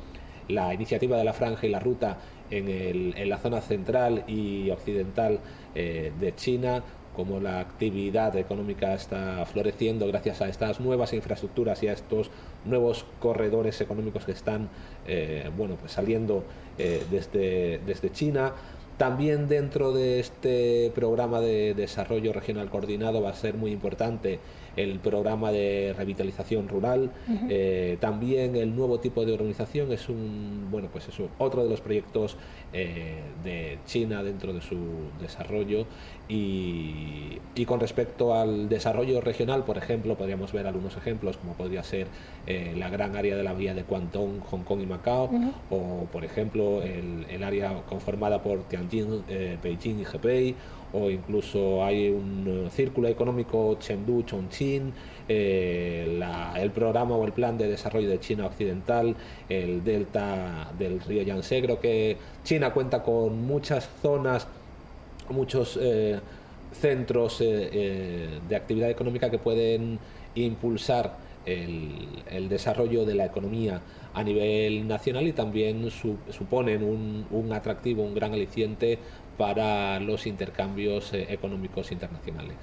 la 0.48 0.74
iniciativa 0.74 1.18
de 1.18 1.24
la 1.24 1.34
franja 1.34 1.68
y 1.68 1.70
la 1.70 1.80
ruta 1.80 2.18
en, 2.52 2.70
el, 2.70 3.14
en 3.18 3.30
la 3.30 3.38
zona 3.38 3.62
central 3.62 4.24
y 4.28 4.70
occidental 4.70 5.40
eh, 5.74 6.12
de 6.20 6.36
China, 6.36 6.84
como 7.16 7.40
la 7.40 7.60
actividad 7.60 8.36
económica 8.36 8.94
está 8.94 9.46
floreciendo 9.46 10.06
gracias 10.08 10.42
a 10.42 10.50
estas 10.50 10.80
nuevas 10.80 11.14
infraestructuras 11.14 11.82
y 11.82 11.88
a 11.88 11.94
estos 11.94 12.30
nuevos 12.66 13.06
corredores 13.20 13.80
económicos 13.80 14.26
que 14.26 14.34
están 14.34 14.70
eh, 15.08 15.50
bueno, 15.58 15.76
pues 15.76 15.94
saliendo 15.94 16.44
eh, 16.78 17.04
desde, 17.10 17.80
desde 17.86 18.12
China. 18.12 18.54
También 18.98 19.48
dentro 19.50 19.92
de 19.92 20.20
este 20.20 20.92
programa 20.96 21.42
de 21.42 21.74
desarrollo 21.74 22.32
regional 22.32 22.70
coordinado 22.70 23.22
va 23.22 23.32
a 23.32 23.36
ser 23.36 23.56
muy 23.56 23.72
importante 23.72 24.40
el 24.76 25.00
programa 25.00 25.52
de 25.52 25.94
revitalización 25.98 26.68
rural, 26.68 27.12
eh, 27.50 27.98
también 28.00 28.56
el 28.56 28.76
nuevo 28.76 29.00
tipo 29.00 29.26
de 29.26 29.34
organización 29.34 29.92
es 29.92 30.10
un, 30.10 30.68
bueno, 30.72 30.90
pues 30.92 31.08
eso, 31.08 31.30
otro 31.38 31.64
de 31.64 31.70
los 31.70 31.82
proyectos 31.82 32.38
eh, 32.74 33.22
de 33.44 33.80
China 33.86 34.24
dentro 34.24 34.54
de 34.54 34.62
su 34.62 34.78
desarrollo 35.22 35.86
y, 36.28 37.40
con 37.66 37.80
respecto 37.80 38.34
al 38.36 38.70
desarrollo 38.70 39.22
regional, 39.22 39.64
por 39.64 39.78
ejemplo, 39.78 40.16
podríamos 40.16 40.52
ver 40.52 40.68
algunos 40.68 40.98
ejemplos 40.98 41.38
como 41.38 41.54
podría 41.54 41.84
ser 41.84 42.08
eh, 42.46 42.74
la 42.78 42.90
gran 42.90 43.16
área 43.16 43.36
de 43.36 43.44
la 43.44 43.54
vía 43.54 43.74
de 43.74 43.84
Guangdong, 43.84 44.42
Hong 44.42 44.64
Kong 44.64 44.82
y 44.82 44.86
Macao, 44.86 45.30
o 45.70 46.06
por 46.12 46.24
ejemplo 46.24 46.82
el, 46.84 47.26
el 47.30 47.44
área 47.44 47.82
conformada 47.90 48.44
por 48.44 48.64
Tianjin, 48.64 49.24
Beijing 49.64 50.00
y 50.00 50.04
Hebei, 50.04 50.56
o 50.94 51.10
incluso 51.10 51.84
hay 51.84 52.10
un 52.10 52.70
círculo 52.72 53.08
económico 53.08 53.78
Chengdu-Chongqing, 53.80 54.92
eh, 55.28 56.22
el 56.56 56.72
programa 56.72 57.16
o 57.16 57.26
el 57.26 57.34
plan 57.34 57.58
de 57.58 57.68
desarrollo 57.68 58.10
de 58.10 58.20
China 58.20 58.46
Occidental, 58.46 59.16
el 59.50 59.84
delta 59.84 60.72
del 60.78 61.02
río 61.02 61.24
Yangtze. 61.24 61.62
Creo 61.62 61.80
que 61.80 62.18
China 62.44 62.72
cuenta 62.72 63.04
con 63.04 63.42
muchas 63.42 63.90
zonas, 64.02 64.48
muchos 65.30 65.78
eh, 65.82 66.20
centros 66.72 67.42
eh, 67.42 68.40
de 68.48 68.56
actividad 68.56 68.90
económica 68.90 69.30
que 69.30 69.38
pueden 69.38 70.00
impulsar 70.36 71.18
el, 71.46 72.50
desarrollo 72.50 73.06
de 73.06 73.16
la 73.16 73.26
economía 73.26 73.82
a 74.14 74.24
nivel 74.24 74.88
nacional 74.88 75.28
y 75.28 75.34
también 75.34 75.90
suponen 75.92 76.84
un, 76.84 77.54
atractivo, 77.54 78.04
un 78.04 78.16
gran 78.16 78.34
aliciente 78.34 78.98
para 79.38 80.00
los 80.00 80.28
intercambios 80.28 81.14
eh, 81.14 81.28
económicos 81.30 81.92
internacionales. 81.92 82.56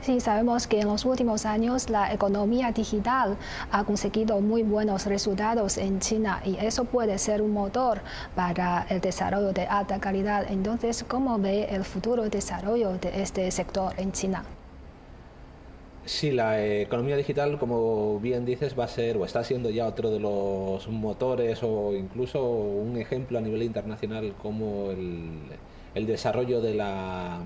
Sí, 0.00 0.20
sabemos 0.20 0.66
que 0.66 0.80
en 0.80 0.88
los 0.88 1.04
últimos 1.04 1.46
años 1.46 1.88
la 1.88 2.12
economía 2.12 2.72
digital 2.72 3.36
ha 3.70 3.84
conseguido 3.84 4.40
muy 4.40 4.62
buenos 4.62 5.06
resultados 5.06 5.78
en 5.78 6.00
China 6.00 6.42
y 6.44 6.56
eso 6.56 6.84
puede 6.84 7.18
ser 7.18 7.40
un 7.40 7.52
motor 7.52 8.00
para 8.34 8.86
el 8.90 9.00
desarrollo 9.00 9.52
de 9.52 9.66
alta 9.66 10.00
calidad. 10.00 10.50
Entonces, 10.50 11.04
¿cómo 11.06 11.38
ve 11.38 11.68
el 11.70 11.84
futuro 11.84 12.28
desarrollo 12.28 12.92
de 12.94 13.22
este 13.22 13.50
sector 13.50 13.94
en 13.96 14.12
China? 14.12 14.44
Sí, 16.04 16.32
la 16.32 16.60
economía 16.66 17.16
digital, 17.16 17.60
como 17.60 18.18
bien 18.18 18.44
dices, 18.44 18.76
va 18.76 18.84
a 18.84 18.88
ser 18.88 19.16
o 19.16 19.24
está 19.24 19.44
siendo 19.44 19.70
ya 19.70 19.86
otro 19.86 20.10
de 20.10 20.18
los 20.18 20.88
motores 20.88 21.62
o 21.62 21.94
incluso 21.94 22.42
un 22.44 22.96
ejemplo 22.96 23.38
a 23.38 23.40
nivel 23.40 23.62
internacional 23.62 24.34
como 24.42 24.90
el, 24.90 25.30
el 25.94 26.06
desarrollo 26.06 26.60
de, 26.60 26.74
la, 26.74 27.40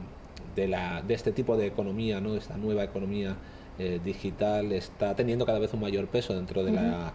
de, 0.54 0.68
la, 0.68 1.02
de 1.02 1.14
este 1.14 1.32
tipo 1.32 1.56
de 1.56 1.66
economía, 1.66 2.20
¿no? 2.20 2.34
esta 2.34 2.56
nueva 2.56 2.84
economía 2.84 3.36
eh, 3.78 4.00
digital, 4.04 4.72
está 4.72 5.14
teniendo 5.14 5.46
cada 5.46 5.58
vez 5.58 5.72
un 5.74 5.80
mayor 5.80 6.06
peso 6.06 6.34
dentro 6.34 6.64
de 6.64 6.72
la 6.72 7.12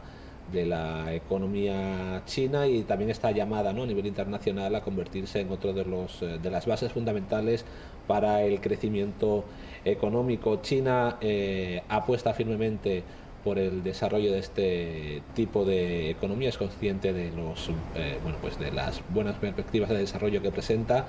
de 0.52 0.66
la 0.66 1.14
economía 1.14 2.24
china 2.26 2.68
y 2.68 2.84
también 2.84 3.10
está 3.10 3.32
llamada 3.32 3.74
¿no? 3.74 3.84
a 3.84 3.86
nivel 3.86 4.06
internacional 4.06 4.76
a 4.76 4.82
convertirse 4.82 5.40
en 5.40 5.52
otro 5.52 5.74
de 5.74 5.86
los 5.86 6.22
eh, 6.22 6.40
de 6.42 6.52
las 6.52 6.66
bases 6.66 6.92
fundamentales 6.92 7.64
para 8.08 8.44
el 8.44 8.60
crecimiento 8.60 9.46
económico. 9.86 10.62
China 10.62 11.18
eh, 11.22 11.82
apuesta 11.88 12.34
firmemente 12.34 13.04
por 13.44 13.60
el 13.60 13.84
desarrollo 13.84 14.32
de 14.32 14.40
este 14.40 15.22
tipo 15.36 15.66
de 15.66 16.12
economía, 16.12 16.50
es 16.50 16.58
consciente 16.58 17.14
de 17.14 17.32
los 17.32 17.70
eh, 17.96 18.18
bueno 18.24 18.38
pues 18.42 18.60
de 18.60 18.72
las 18.72 19.02
buenas 19.10 19.36
perspectivas 19.38 19.90
de 19.90 19.98
desarrollo 19.98 20.42
que 20.42 20.52
presenta, 20.52 21.08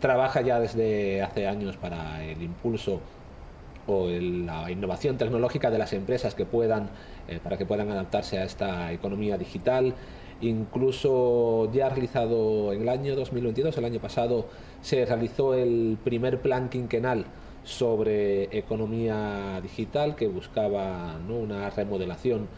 trabaja 0.00 0.40
ya 0.40 0.60
desde 0.60 1.22
hace 1.22 1.46
años 1.46 1.76
para 1.76 2.24
el 2.24 2.42
impulso 2.42 3.00
o 3.86 4.08
la 4.08 4.70
innovación 4.70 5.16
tecnológica 5.18 5.70
de 5.70 5.78
las 5.78 5.92
empresas 5.92 6.34
que 6.34 6.44
puedan 6.44 6.90
eh, 7.28 7.40
para 7.42 7.56
que 7.56 7.66
puedan 7.66 7.90
adaptarse 7.90 8.38
a 8.38 8.44
esta 8.44 8.92
economía 8.92 9.38
digital. 9.38 9.94
Incluso 10.40 11.70
ya 11.72 11.88
realizado 11.88 12.72
en 12.72 12.82
el 12.82 12.88
año 12.88 13.14
2022, 13.14 13.78
el 13.78 13.84
año 13.84 14.00
pasado, 14.00 14.46
se 14.80 15.04
realizó 15.04 15.54
el 15.54 15.98
primer 16.02 16.40
plan 16.40 16.68
quinquenal 16.68 17.26
sobre 17.64 18.44
economía 18.56 19.60
digital 19.62 20.16
que 20.16 20.26
buscaba 20.26 21.18
una 21.28 21.70
remodelación 21.70 22.48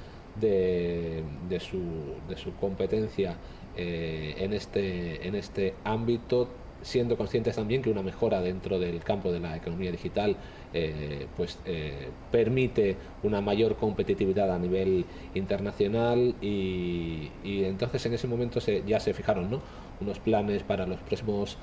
de, 0.40 1.22
su, 1.60 1.80
de 2.28 2.36
su, 2.36 2.54
competencia 2.56 3.36
eh, 3.76 4.34
en, 4.38 4.52
este, 4.52 5.26
en 5.26 5.34
este 5.34 5.74
ámbito 5.84 6.48
siendo 6.82 7.16
conscientes 7.16 7.56
también 7.56 7.80
que 7.80 7.90
una 7.90 8.02
mejora 8.02 8.42
dentro 8.42 8.78
del 8.78 9.00
campo 9.02 9.32
de 9.32 9.40
la 9.40 9.56
economía 9.56 9.90
digital 9.90 10.36
eh, 10.74 11.26
pues 11.36 11.58
eh, 11.64 12.08
permite 12.30 12.96
una 13.22 13.40
mayor 13.40 13.76
competitividad 13.76 14.52
a 14.52 14.58
nivel 14.58 15.06
internacional 15.34 16.34
y, 16.42 17.30
entonces 17.44 18.04
en 18.04 18.14
ese 18.14 18.26
momento 18.26 18.60
ya 18.86 19.00
se 19.00 19.14
fijaron 19.14 19.50
¿no? 19.50 19.62
unos 20.00 20.18
planes 20.18 20.62
para 20.62 20.86
los 20.86 21.00
próximos 21.00 21.56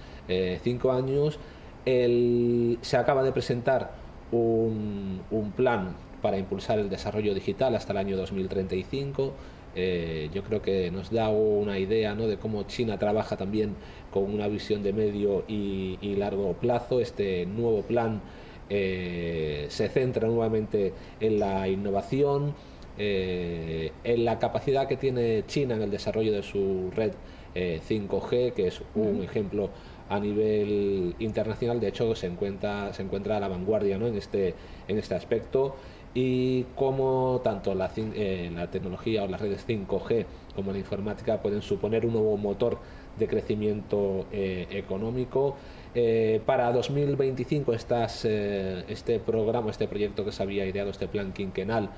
cinco 0.64 0.92
años 0.92 1.38
se 1.86 2.98
acaba 2.98 3.24
de 3.24 3.32
presentar 3.32 3.92
un, 4.32 5.22
un 5.32 5.52
plan 5.52 5.96
para 6.22 6.38
impulsar 6.38 6.80
el 6.80 6.90
desarrollo 6.90 7.34
digital 7.34 7.76
hasta 7.76 7.94
el 7.94 7.98
año 7.98 8.18
2035 8.18 9.34
eh, 9.74 10.30
yo 10.34 10.44
creo 10.44 10.62
que 10.62 10.92
nos 10.92 11.12
da 11.12 11.30
una 11.30 11.80
idea 11.80 12.14
¿no? 12.14 12.28
de 12.28 12.38
cómo 12.38 12.64
China 12.64 12.98
trabaja 12.98 13.38
también 13.38 13.76
con 14.12 14.24
una 14.24 14.48
visión 14.48 14.84
de 14.84 14.94
medio 14.94 15.44
y, 15.48 15.98
largo 16.18 16.54
plazo. 16.54 17.00
Este 17.00 17.46
nuevo 17.46 17.82
plan 17.84 18.22
eh, 18.70 19.68
se 19.70 19.88
centra 19.90 20.28
nuevamente 20.28 20.94
en 21.20 21.40
la 21.40 21.68
innovación, 21.68 22.54
eh, 22.98 23.92
en 24.04 24.26
la 24.26 24.40
capacidad 24.40 24.88
que 24.88 24.98
tiene 24.98 25.46
China 25.48 25.76
en 25.76 25.84
el 25.84 25.92
desarrollo 25.92 26.34
de 26.34 26.44
su 26.44 26.92
red 26.96 27.14
5G, 27.54 28.54
que 28.54 28.68
es 28.68 28.82
un 28.96 29.24
ejemplo 29.24 29.70
a 30.12 30.20
nivel 30.20 31.16
internacional. 31.20 31.80
De 31.80 31.88
hecho, 31.88 32.14
se 32.16 32.28
encuentra, 32.28 32.94
se 32.94 33.02
encuentra 33.02 33.38
a 33.38 33.40
la 33.40 33.48
vanguardia 33.48 33.98
¿no? 33.98 34.08
en, 34.08 34.18
este, 34.18 34.54
en 34.90 34.98
este 34.98 35.16
aspecto 35.16 35.76
y 36.14 36.64
cómo 36.76 37.40
tanto 37.42 37.74
la, 37.74 37.90
eh, 37.96 38.68
tecnología 38.70 39.24
o 39.24 39.28
las 39.28 39.40
redes 39.40 39.66
5G 39.66 40.26
como 40.54 40.74
la 40.74 40.80
informática 40.80 41.42
pueden 41.42 41.62
suponer 41.62 42.06
un 42.06 42.12
nuevo 42.12 42.36
motor 42.36 42.78
de 43.18 43.28
crecimiento 43.28 44.26
eh, 44.34 44.68
económico. 44.72 45.56
Eh, 45.96 46.42
para 46.46 46.74
2025 46.74 47.74
estas, 47.74 48.26
este 48.26 49.20
programa, 49.20 49.72
este 49.72 49.88
proyecto 49.88 50.26
que 50.26 50.34
se 50.34 50.44
había 50.44 50.66
ideado, 50.66 50.90
este 50.90 51.08
plan 51.08 51.32
quinquenal 51.32 51.90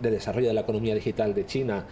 de 0.00 0.10
desarrollo 0.10 0.48
de 0.48 0.54
la 0.54 0.62
economía 0.62 0.94
digital 0.94 1.34
de 1.34 1.46
China, 1.46 1.86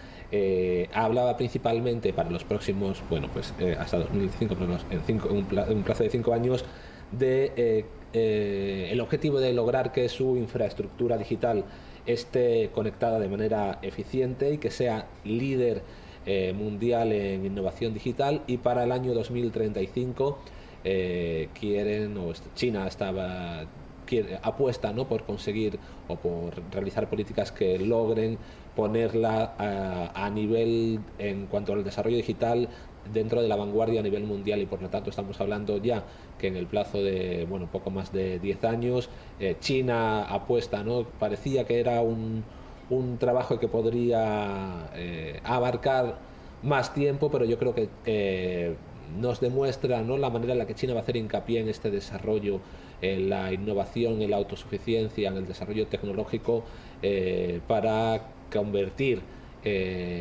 hablaba 0.93 1.37
principalmente 1.37 2.13
para 2.13 2.29
los 2.29 2.43
próximos, 2.43 3.01
bueno, 3.09 3.29
pues 3.31 3.53
hasta 3.79 3.97
2025, 3.97 4.55
pero 4.55 4.77
en, 4.91 5.01
cinco, 5.05 5.29
un, 5.29 5.83
plazo 5.83 6.03
de 6.03 6.09
cinco 6.09 6.33
años, 6.33 6.65
de 7.11 7.85
eh, 8.17 8.87
el 8.93 9.01
objetivo 9.01 9.41
de 9.41 9.51
lograr 9.51 9.91
que 9.91 10.07
su 10.07 10.37
infraestructura 10.37 11.17
digital 11.17 11.65
esté 12.05 12.69
conectada 12.73 13.19
de 13.19 13.27
manera 13.27 13.77
eficiente 13.81 14.53
y 14.53 14.57
que 14.57 14.71
sea 14.71 15.09
líder 15.25 15.81
eh, 16.25 16.53
mundial 16.53 17.11
en 17.11 17.45
innovación 17.45 17.93
digital. 17.93 18.41
Y 18.47 18.57
para 18.57 18.85
el 18.85 18.93
año 18.93 19.13
2035 19.13 20.39
eh, 20.85 21.49
quieren 21.59 22.17
o 22.17 22.31
China 22.55 22.87
estaba 22.87 23.65
apuesta 24.41 24.93
¿no? 24.93 25.07
por 25.07 25.23
conseguir 25.23 25.79
o 26.07 26.15
por 26.15 26.53
realizar 26.71 27.09
políticas 27.09 27.51
que 27.51 27.79
logren 27.79 28.37
ponerla 28.75 29.53
a, 30.13 30.29
nivel 30.29 30.99
en 31.17 31.47
cuanto 31.47 31.73
al 31.73 31.83
desarrollo 31.83 32.17
digital 32.17 32.67
dentro 33.13 33.41
de 33.41 33.47
la 33.47 33.55
vanguardia 33.55 33.99
a 33.99 34.03
nivel 34.03 34.23
mundial 34.23 34.61
y 34.61 34.65
por 34.65 34.81
lo 34.81 34.89
tanto 34.89 35.09
estamos 35.09 35.39
hablando 35.39 35.77
ya 35.77 36.03
que 36.39 36.47
en 36.47 36.57
el 36.57 36.65
plazo 36.65 37.01
de 37.01 37.45
bueno 37.49 37.69
poco 37.71 37.91
más 37.91 38.11
de 38.11 38.39
10 38.39 38.63
años 38.63 39.09
eh, 39.39 39.55
China 39.59 40.23
apuesta 40.23 40.83
no 40.83 41.05
parecía 41.19 41.65
que 41.65 41.79
era 41.79 42.01
un, 42.01 42.43
un 42.89 43.17
trabajo 43.17 43.59
que 43.59 43.67
podría 43.67 44.89
eh, 44.95 45.39
abarcar 45.43 46.17
más 46.63 46.93
tiempo 46.93 47.29
pero 47.29 47.45
yo 47.45 47.59
creo 47.59 47.75
que 47.75 47.89
eh, 48.05 48.75
nos 49.19 49.39
demuestra 49.39 50.01
¿no? 50.01 50.17
la 50.17 50.29
manera 50.29 50.53
en 50.53 50.59
la 50.59 50.65
que 50.65 50.73
China 50.73 50.93
va 50.93 51.01
a 51.01 51.03
hacer 51.03 51.15
hincapié 51.15 51.59
en 51.59 51.69
este 51.69 51.91
desarrollo 51.91 52.59
en 53.13 53.29
la 53.29 53.53
innovación 53.53 54.21
en 54.21 54.31
la 54.31 54.37
autosuficiencia 54.37 55.29
en 55.29 55.37
el 55.37 55.45
desarrollo 55.45 55.87
tecnológico 55.87 56.63
para 57.67 58.21
convertir 58.51 59.21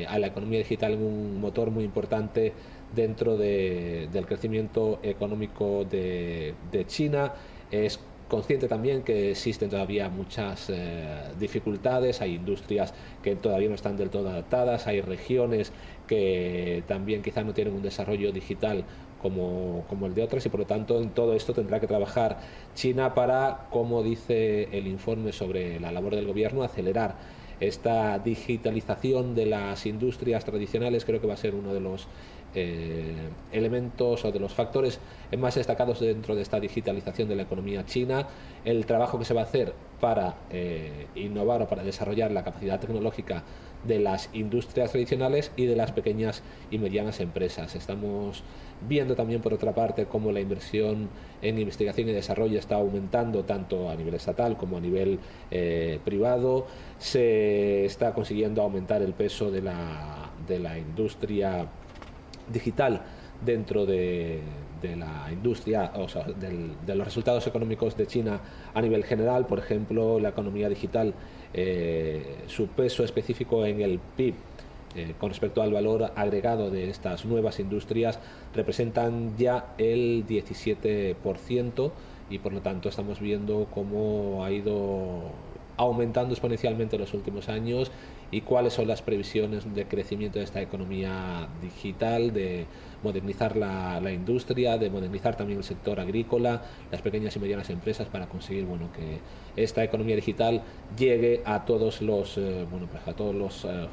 a 0.09 0.19
la 0.19 0.27
economía 0.27 0.59
digital 0.59 0.93
en 0.93 1.03
un 1.03 1.41
motor 1.41 1.71
muy 1.71 1.85
importante 1.85 2.53
dentro 2.95 3.37
del 3.37 4.27
crecimiento 4.27 5.01
económico 5.03 5.85
de, 5.85 6.55
China. 6.87 7.33
Es 7.71 8.01
consciente 8.29 8.69
también 8.69 9.03
que 9.03 9.33
existen 9.33 9.69
todavía 9.69 10.09
muchas 10.09 10.71
eh, 10.71 11.31
dificultades, 11.39 12.21
hay 12.21 12.35
industrias 12.37 12.95
que 13.23 13.37
todavía 13.37 13.69
no 13.69 13.75
están 13.75 13.97
del 13.97 14.11
todo 14.11 14.31
adaptadas, 14.31 14.87
hay 14.87 15.01
regiones 15.01 15.73
que 16.07 16.83
también 16.87 17.23
quizá 17.23 17.45
no 17.45 17.53
tienen 17.53 17.75
un 17.75 17.83
desarrollo 17.83 18.33
digital 18.33 18.85
como, 19.25 20.07
el 20.07 20.15
de 20.15 20.23
otras 20.23 20.45
y 20.45 20.51
por 20.51 20.61
lo 20.61 20.67
tanto 20.67 21.01
en 21.01 21.09
todo 21.09 21.33
esto 21.33 21.55
tendrá 21.55 21.81
que 21.81 21.87
trabajar 21.87 22.41
China 22.75 23.15
para, 23.15 23.69
como 23.71 24.03
dice 24.03 24.69
el 24.77 24.87
informe 24.87 25.33
sobre 25.33 25.81
la 25.81 25.91
labor 25.93 26.15
del 26.15 26.27
gobierno, 26.27 26.63
acelerar 26.63 27.17
esta 27.59 28.19
digitalización 28.19 29.35
de 29.35 29.47
las 29.47 29.87
industrias 29.87 30.45
tradicionales 30.45 31.07
creo 31.07 31.23
que 31.23 31.27
va 31.27 31.35
a 31.35 31.39
ser 31.39 31.55
uno 31.55 31.73
de 31.73 31.81
los 31.81 32.07
eh, 32.55 33.15
elementos 33.51 34.25
o 34.27 34.31
de 34.31 34.39
los 34.39 34.53
factores 34.53 35.01
más 35.39 35.55
destacados 35.55 36.01
dentro 36.01 36.37
de 36.37 36.43
esta 36.43 36.61
digitalización 36.61 37.27
de 37.27 37.37
la 37.37 37.43
economía 37.45 37.87
china, 37.87 38.29
el 38.67 38.85
trabajo 38.85 39.19
que 39.19 39.25
se 39.25 39.33
va 39.33 39.41
a 39.41 39.45
hacer 39.45 39.73
para 40.01 40.35
eh, 40.51 41.07
innovar 41.15 41.63
o 41.63 41.67
para 41.67 41.83
desarrollar 41.83 42.31
la 42.31 42.45
capacidad 42.45 42.79
tecnológica 42.79 43.43
de 43.85 43.99
las 43.99 44.31
industrias 44.33 44.91
tradicionales 44.91 45.53
y 45.57 45.67
de 45.67 45.77
las 45.77 45.93
pequeñas 45.93 46.43
y 46.71 46.79
medianas 46.79 47.21
empresas. 47.21 47.75
Estamos 47.75 48.43
viendo 48.89 49.15
también, 49.15 49.41
por 49.41 49.55
otra 49.55 49.73
parte, 49.73 50.07
cómo 50.07 50.33
la 50.33 50.41
inversión 50.41 51.09
en 51.43 51.59
investigación 51.59 52.09
y 52.09 52.13
desarrollo 52.13 52.59
está 52.59 52.77
aumentando 52.77 53.45
tanto 53.45 53.91
a 53.91 53.97
nivel 53.97 54.15
estatal 54.15 54.57
como 54.57 54.77
a 54.77 54.81
nivel 54.81 55.19
eh, 55.51 55.99
privado. 56.05 56.67
Se 56.99 57.85
está 57.85 58.13
consiguiendo 58.13 58.63
aumentar 58.63 59.03
el 59.03 59.13
peso 59.13 59.51
de 59.51 59.63
la, 59.63 60.31
de 60.47 60.59
la 60.59 60.79
industria 60.79 61.67
digital 62.53 63.03
dentro 63.45 63.87
de, 63.87 64.41
la 64.83 65.31
industria, 65.33 65.93
o 65.95 66.09
sea, 66.09 66.25
de 66.25 66.95
los 66.95 67.07
resultados 67.07 67.47
económicos 67.47 67.97
de 67.97 68.07
China 68.07 68.39
a 68.75 68.83
nivel 68.83 69.03
general, 69.05 69.47
por 69.47 69.59
ejemplo, 69.59 70.21
la 70.21 70.29
economía 70.29 70.69
digital, 70.69 71.15
eh, 71.55 72.43
su 72.49 72.67
peso 72.69 73.03
específico 73.03 73.65
en 73.65 73.81
el 73.81 73.99
PIB 73.99 74.35
eh, 74.95 75.15
con 75.19 75.31
respecto 75.31 75.63
al 75.63 75.73
valor 75.73 76.13
agregado 76.17 76.71
de 76.71 76.91
estas 76.91 77.25
nuevas 77.25 77.59
industrias 77.61 78.19
representan 78.55 79.37
ya 79.37 79.75
el 79.79 80.25
17% 80.27 81.93
y 82.31 82.39
por 82.39 82.53
lo 82.53 82.61
tanto 82.61 82.89
estamos 82.89 83.21
viendo 83.21 83.67
cómo 83.73 84.45
ha 84.45 84.51
ido 84.51 85.23
aumentando 85.77 86.33
exponencialmente 86.33 86.97
en 86.97 87.03
los 87.03 87.15
últimos 87.15 87.49
años 87.49 87.91
y 88.31 88.41
cuáles 88.41 88.73
son 88.73 88.89
las 88.89 89.03
previsiones 89.03 89.75
de 89.75 89.87
crecimiento 89.87 90.39
de 90.39 90.45
esta 90.45 90.61
economía 90.61 91.49
digital, 91.63 92.33
de 92.33 92.67
modernizar 93.03 93.57
la, 93.57 94.11
industria, 94.11 94.79
de 94.79 94.91
modernizar 94.91 95.37
también 95.37 95.59
el 95.59 95.65
sector 95.65 96.01
agrícola, 96.01 96.63
las 96.91 97.03
pequeñas 97.03 97.37
y 97.37 97.39
medianas 97.39 97.71
empresas 97.71 98.09
para 98.09 98.27
conseguir 98.27 98.65
bueno, 98.65 98.89
que 98.93 99.19
esta 99.63 99.85
economía 99.85 100.17
digital 100.17 100.63
llegue 100.99 101.43
a 101.45 101.65
todos 101.65 102.03
los, 102.03 102.39
eh, 102.39 102.67
bueno, 102.71 102.89
pues 102.91 103.07
a 103.07 103.13
todos 103.13 103.35
los 103.35 103.65
eh, 103.65 103.87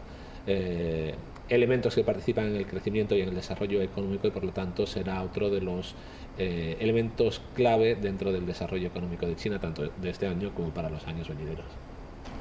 eh, 0.47 1.15
elementos 1.49 1.95
que 1.95 2.03
participan 2.03 2.47
en 2.47 2.55
el 2.55 2.65
crecimiento 2.65 3.15
y 3.15 3.21
en 3.21 3.29
el 3.29 3.35
desarrollo 3.35 3.81
económico 3.81 4.27
y 4.27 4.31
por 4.31 4.43
lo 4.43 4.51
tanto 4.51 4.87
será 4.87 5.21
otro 5.21 5.49
de 5.49 5.61
los 5.61 5.95
elementos 6.37 7.39
clave 7.53 7.93
dentro 7.93 8.31
del 8.31 8.47
desarrollo 8.47 8.87
económico 8.87 9.27
de 9.27 9.35
China, 9.35 9.59
tanto 9.59 9.83
de 9.83 10.09
este 10.09 10.25
año 10.25 10.51
como 10.55 10.69
para 10.69 10.89
los 10.89 11.05
años 11.05 11.27
venideros. 11.27 11.67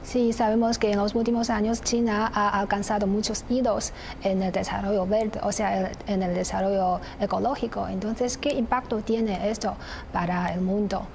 Sí, 0.02 0.32
sabemos 0.32 0.78
que 0.78 0.92
en 0.92 0.98
los 0.98 1.14
últimos 1.14 1.50
años 1.50 1.82
China 1.82 2.30
ha 2.34 2.58
alcanzado 2.58 3.06
muchos 3.06 3.44
hitos 3.48 3.92
en 4.22 4.42
el 4.42 4.50
desarrollo 4.50 5.06
verde, 5.06 5.38
o 5.42 5.52
sea, 5.52 5.92
en 6.06 6.22
el 6.22 6.34
desarrollo 6.34 7.00
ecológico. 7.20 7.86
Entonces, 7.86 8.38
¿qué 8.38 8.50
impacto 8.50 8.98
tiene 9.02 9.50
esto 9.50 9.76
para 10.12 10.54
el 10.54 10.62
mundo? 10.62 11.06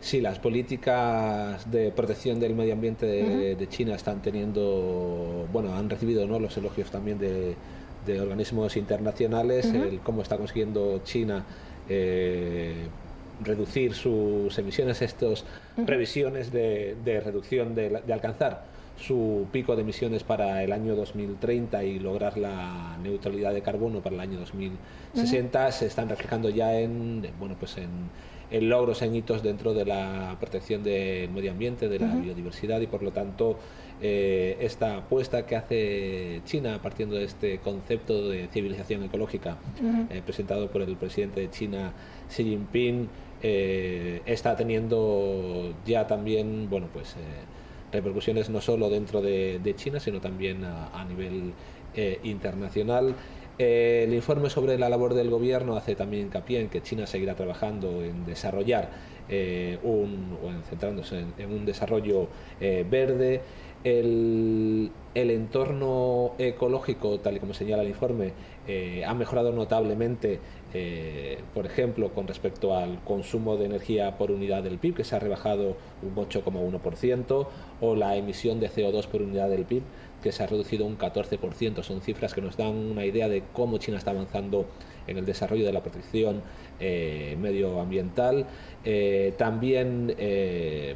Sí, 0.00 0.20
las 0.20 0.40
políticas 0.40 1.70
de 1.70 1.92
protección 1.92 2.40
del 2.40 2.56
medio 2.56 2.72
ambiente 2.72 3.06
de, 3.06 3.68
China 3.68 3.94
están 3.94 4.20
teniendo, 4.20 5.31
bueno, 5.52 5.74
han 5.74 5.90
recibido 5.90 6.26
¿no? 6.26 6.38
los 6.38 6.56
elogios 6.56 6.90
también 6.90 7.18
de, 7.18 7.56
organismos 8.20 8.76
internacionales, 8.76 9.66
el 9.66 10.00
cómo 10.00 10.22
está 10.22 10.36
consiguiendo 10.36 11.02
China 11.04 11.44
eh, 11.88 12.88
reducir 13.44 13.94
sus 13.94 14.56
emisiones, 14.58 15.02
estas 15.02 15.44
previsiones 15.86 16.52
de, 16.52 17.20
reducción, 17.24 17.74
de, 17.74 18.02
alcanzar 18.12 18.64
su 18.96 19.46
pico 19.50 19.74
de 19.74 19.82
emisiones 19.82 20.22
para 20.22 20.62
el 20.62 20.72
año 20.72 20.94
2030 20.94 21.82
y 21.84 21.98
lograr 21.98 22.38
la 22.38 22.96
neutralidad 23.02 23.52
de 23.52 23.62
carbono 23.62 24.00
para 24.00 24.14
el 24.14 24.20
año 24.20 24.38
2060 24.38 25.72
se 25.72 25.86
están 25.86 26.08
reflejando 26.08 26.50
ya 26.50 26.78
en 26.78 27.26
bueno 27.38 27.56
pues 27.58 27.78
en, 27.78 28.68
logros 28.68 29.00
en 29.02 29.16
hitos 29.16 29.42
dentro 29.42 29.72
de 29.72 29.86
la 29.86 30.36
protección 30.38 30.84
del 30.84 31.30
medio 31.30 31.50
ambiente 31.50 31.88
de 31.88 31.98
la 31.98 32.14
biodiversidad 32.14 32.80
y 32.82 32.86
por 32.86 33.02
lo 33.02 33.10
tanto 33.10 33.58
eh, 34.02 34.56
esta 34.60 34.98
apuesta 34.98 35.46
que 35.46 35.56
hace 35.56 36.42
China 36.44 36.80
partiendo 36.82 37.16
de 37.16 37.24
este 37.24 37.58
concepto 37.58 38.28
de 38.28 38.48
civilización 38.48 39.04
ecológica 39.04 39.58
eh, 40.10 40.22
presentado 40.24 40.70
por 40.70 40.82
el 40.82 40.96
presidente 40.96 41.40
de 41.40 41.50
China 41.50 41.92
Xi 42.28 42.44
Jinping 42.44 43.08
eh, 43.42 44.20
está 44.26 44.56
teniendo 44.56 45.72
ya 45.86 46.06
también 46.06 46.68
bueno 46.68 46.88
pues 46.92 47.16
repercusiones 47.92 48.50
no 48.50 48.60
solo 48.60 48.88
dentro 48.90 49.20
de, 49.20 49.74
China, 49.76 50.00
sino 50.00 50.20
también 50.20 50.64
a, 50.64 51.04
nivel 51.04 51.52
eh, 51.94 52.18
internacional. 52.24 53.14
El 53.58 54.14
informe 54.14 54.48
sobre 54.48 54.78
la 54.78 54.88
labor 54.88 55.14
del 55.14 55.28
gobierno 55.28 55.76
hace 55.76 55.94
también 55.94 56.24
hincapié 56.26 56.60
en 56.60 56.68
que 56.68 56.80
China 56.80 57.06
seguirá 57.06 57.34
trabajando 57.34 58.02
en 58.02 58.24
desarrollar 58.24 58.90
eh, 59.32 59.78
o 59.82 60.04
en 60.48 60.62
centrándose 60.68 61.24
en, 61.38 61.50
un 61.50 61.64
desarrollo 61.64 62.28
verde. 62.60 63.40
El, 63.82 64.92
el, 65.14 65.30
entorno 65.30 66.34
ecológico, 66.38 67.18
tal 67.18 67.36
y 67.36 67.40
como 67.40 67.52
señala 67.52 67.82
el 67.82 67.88
informe, 67.88 68.32
ha 69.04 69.14
mejorado 69.14 69.50
notablemente 69.50 70.38
eh, 70.74 71.38
por 71.52 71.66
ejemplo, 71.66 72.14
con 72.14 72.26
respecto 72.26 72.74
al 72.74 73.02
consumo 73.04 73.56
de 73.56 73.66
energía 73.66 74.16
por 74.16 74.30
unidad 74.30 74.62
del 74.62 74.78
PIB, 74.78 74.96
que 74.96 75.04
se 75.04 75.14
ha 75.14 75.18
rebajado 75.18 75.76
un 76.02 76.14
8,1%, 76.14 77.46
o 77.80 77.94
la 77.94 78.16
emisión 78.16 78.58
de 78.58 78.70
CO2 78.70 79.06
por 79.06 79.22
unidad 79.22 79.50
del 79.50 79.64
PIB, 79.64 79.82
que 80.22 80.32
se 80.32 80.42
ha 80.42 80.46
reducido 80.46 80.86
un 80.86 80.96
14%. 80.96 81.82
Son 81.82 82.00
cifras 82.00 82.32
que 82.32 82.40
nos 82.40 82.56
dan 82.56 82.74
una 82.74 83.04
idea 83.04 83.28
de 83.28 83.42
cómo 83.52 83.78
China 83.78 83.98
está 83.98 84.12
avanzando 84.12 84.66
en 85.06 85.18
el 85.18 85.24
desarrollo 85.24 85.64
de 85.64 85.72
la 85.72 85.82
protección 85.82 86.42
eh, 86.80 87.36
medioambiental. 87.40 88.46
Eh, 88.84 89.34
también 89.36 90.14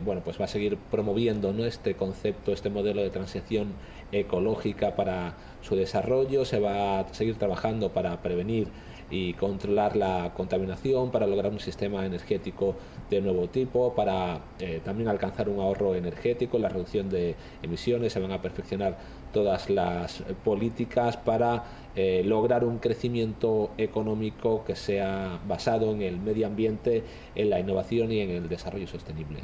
bueno, 0.05 0.23
pues 0.25 0.41
va 0.41 0.45
a 0.45 0.49
seguir 0.49 0.77
promoviendo 0.91 1.53
este 1.65 1.95
concepto, 1.95 2.53
este 2.53 2.71
modelo 2.71 3.03
de 3.03 3.11
transición 3.11 3.69
ecológica 4.13 4.95
para 4.95 5.35
su 5.63 5.77
desarrollo. 5.77 6.45
Se 6.45 6.61
va 6.61 7.01
a 7.01 7.15
seguir 7.15 7.37
trabajando 7.37 7.93
para 7.93 8.21
prevenir 8.23 8.69
y 9.11 9.35
controlar 9.35 9.97
la 9.97 10.33
contaminación, 10.35 11.11
para 11.11 11.27
lograr 11.27 11.53
un 11.53 11.61
sistema 11.61 12.05
energético 12.05 12.75
de 13.09 13.21
nuevo 13.21 13.49
tipo, 13.49 13.95
para 13.95 14.41
eh, 14.59 14.81
también 14.85 15.09
alcanzar 15.09 15.49
un 15.49 15.61
ahorro 15.61 15.95
energético, 15.95 16.59
la 16.59 16.69
reducción 16.69 17.09
de 17.09 17.37
emisiones, 17.63 18.13
se 18.13 18.21
van 18.21 18.33
a 18.33 18.43
perfeccionar 18.43 18.99
todas 19.33 19.71
las 19.71 20.23
políticas 20.45 21.17
para 21.17 21.63
eh, 21.99 22.23
lograr 22.27 22.63
un 22.63 22.79
crecimiento 22.79 23.71
económico 23.79 24.63
que 24.67 24.77
sea 24.77 25.41
basado 25.49 25.93
en 25.93 26.03
el 26.03 26.21
medio 26.21 26.47
ambiente, 26.47 27.03
en 27.35 27.49
la 27.49 27.59
innovación 27.59 28.13
y 28.13 28.21
en 28.21 28.29
el 28.29 28.51
desarrollo 28.51 28.87
sostenible. 28.87 29.39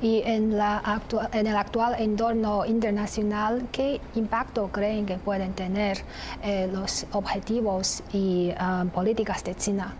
Y 0.00 0.22
en, 0.24 0.56
la 0.56 1.02
en 1.34 1.46
el 1.46 1.56
actual 1.56 1.96
entorno 1.98 2.64
internacional, 2.64 3.66
¿qué 3.72 4.00
impacto 4.14 4.68
creen 4.72 5.04
que 5.04 5.18
pueden 5.18 5.52
tener 5.52 5.98
eh, 6.42 6.66
los 6.72 7.06
objetivos 7.12 8.02
y 8.14 8.50
ah, 8.56 8.86
políticas 8.94 9.44
de 9.44 9.54
China? 9.54 9.94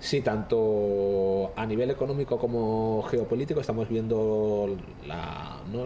Sí, 0.00 0.22
tanto 0.22 1.52
a 1.56 1.66
nivel 1.66 1.90
económico 1.90 2.38
como 2.38 3.02
geopolítico 3.10 3.60
estamos 3.60 3.90
viendo 3.90 4.78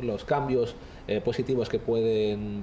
los 0.03 0.25
cambios 0.25 0.77
eh, 1.09 1.21
positivos 1.21 1.69
que 1.69 1.81
pueden 1.81 2.63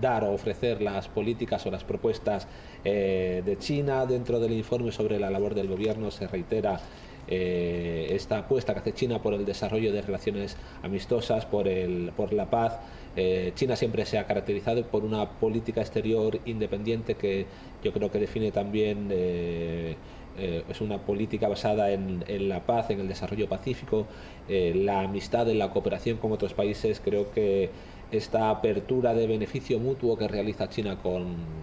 dar 0.00 0.24
o 0.24 0.32
ofrecer 0.32 0.80
las 0.80 1.08
políticas 1.08 1.64
o 1.66 1.70
las 1.70 1.84
propuestas 1.84 2.46
eh, 2.84 3.42
de 3.44 3.58
China. 3.58 4.06
Dentro 4.06 4.40
del 4.40 4.52
informe 4.52 4.92
sobre 4.92 5.18
la 5.18 5.30
labor 5.30 5.54
del 5.54 5.68
gobierno 5.68 6.10
se 6.10 6.26
reitera 6.26 6.80
eh, 7.28 8.08
esta 8.10 8.38
apuesta 8.38 8.74
que 8.74 8.80
hace 8.80 8.92
China 8.92 9.22
por 9.22 9.34
el 9.34 9.44
desarrollo 9.44 9.92
de 9.92 10.02
relaciones 10.02 10.56
amistosas, 10.82 11.46
por, 11.46 11.68
el, 11.68 12.12
por 12.16 12.32
la 12.32 12.50
paz. 12.50 12.78
Eh, 13.14 13.52
China 13.54 13.76
siempre 13.76 14.06
se 14.06 14.18
ha 14.18 14.26
caracterizado 14.26 14.82
por 14.84 15.04
una 15.04 15.28
política 15.28 15.80
exterior 15.80 16.40
independiente 16.46 17.14
que 17.14 17.46
yo 17.84 17.92
creo 17.92 18.10
que 18.10 18.18
define 18.18 18.50
también 18.52 19.08
es 19.12 20.80
una 20.80 20.96
política 20.96 21.46
basada 21.46 21.92
en, 21.92 22.24
en, 22.26 22.48
la 22.48 22.60
paz, 22.60 22.88
en 22.88 23.00
el 23.00 23.08
desarrollo 23.08 23.50
pacífico, 23.50 24.06
la 24.48 25.02
amistad, 25.02 25.46
en 25.50 25.58
la 25.58 25.68
cooperación 25.70 26.16
con 26.16 26.32
otros 26.32 26.54
países. 26.54 27.02
Creo 27.04 27.30
que 27.32 27.68
esta 28.12 28.50
apertura 28.50 29.14
de 29.14 29.26
beneficio 29.26 29.78
mutuo 29.78 30.16
que 30.16 30.28
realiza 30.28 30.68
China 30.68 30.98
con, 31.02 31.62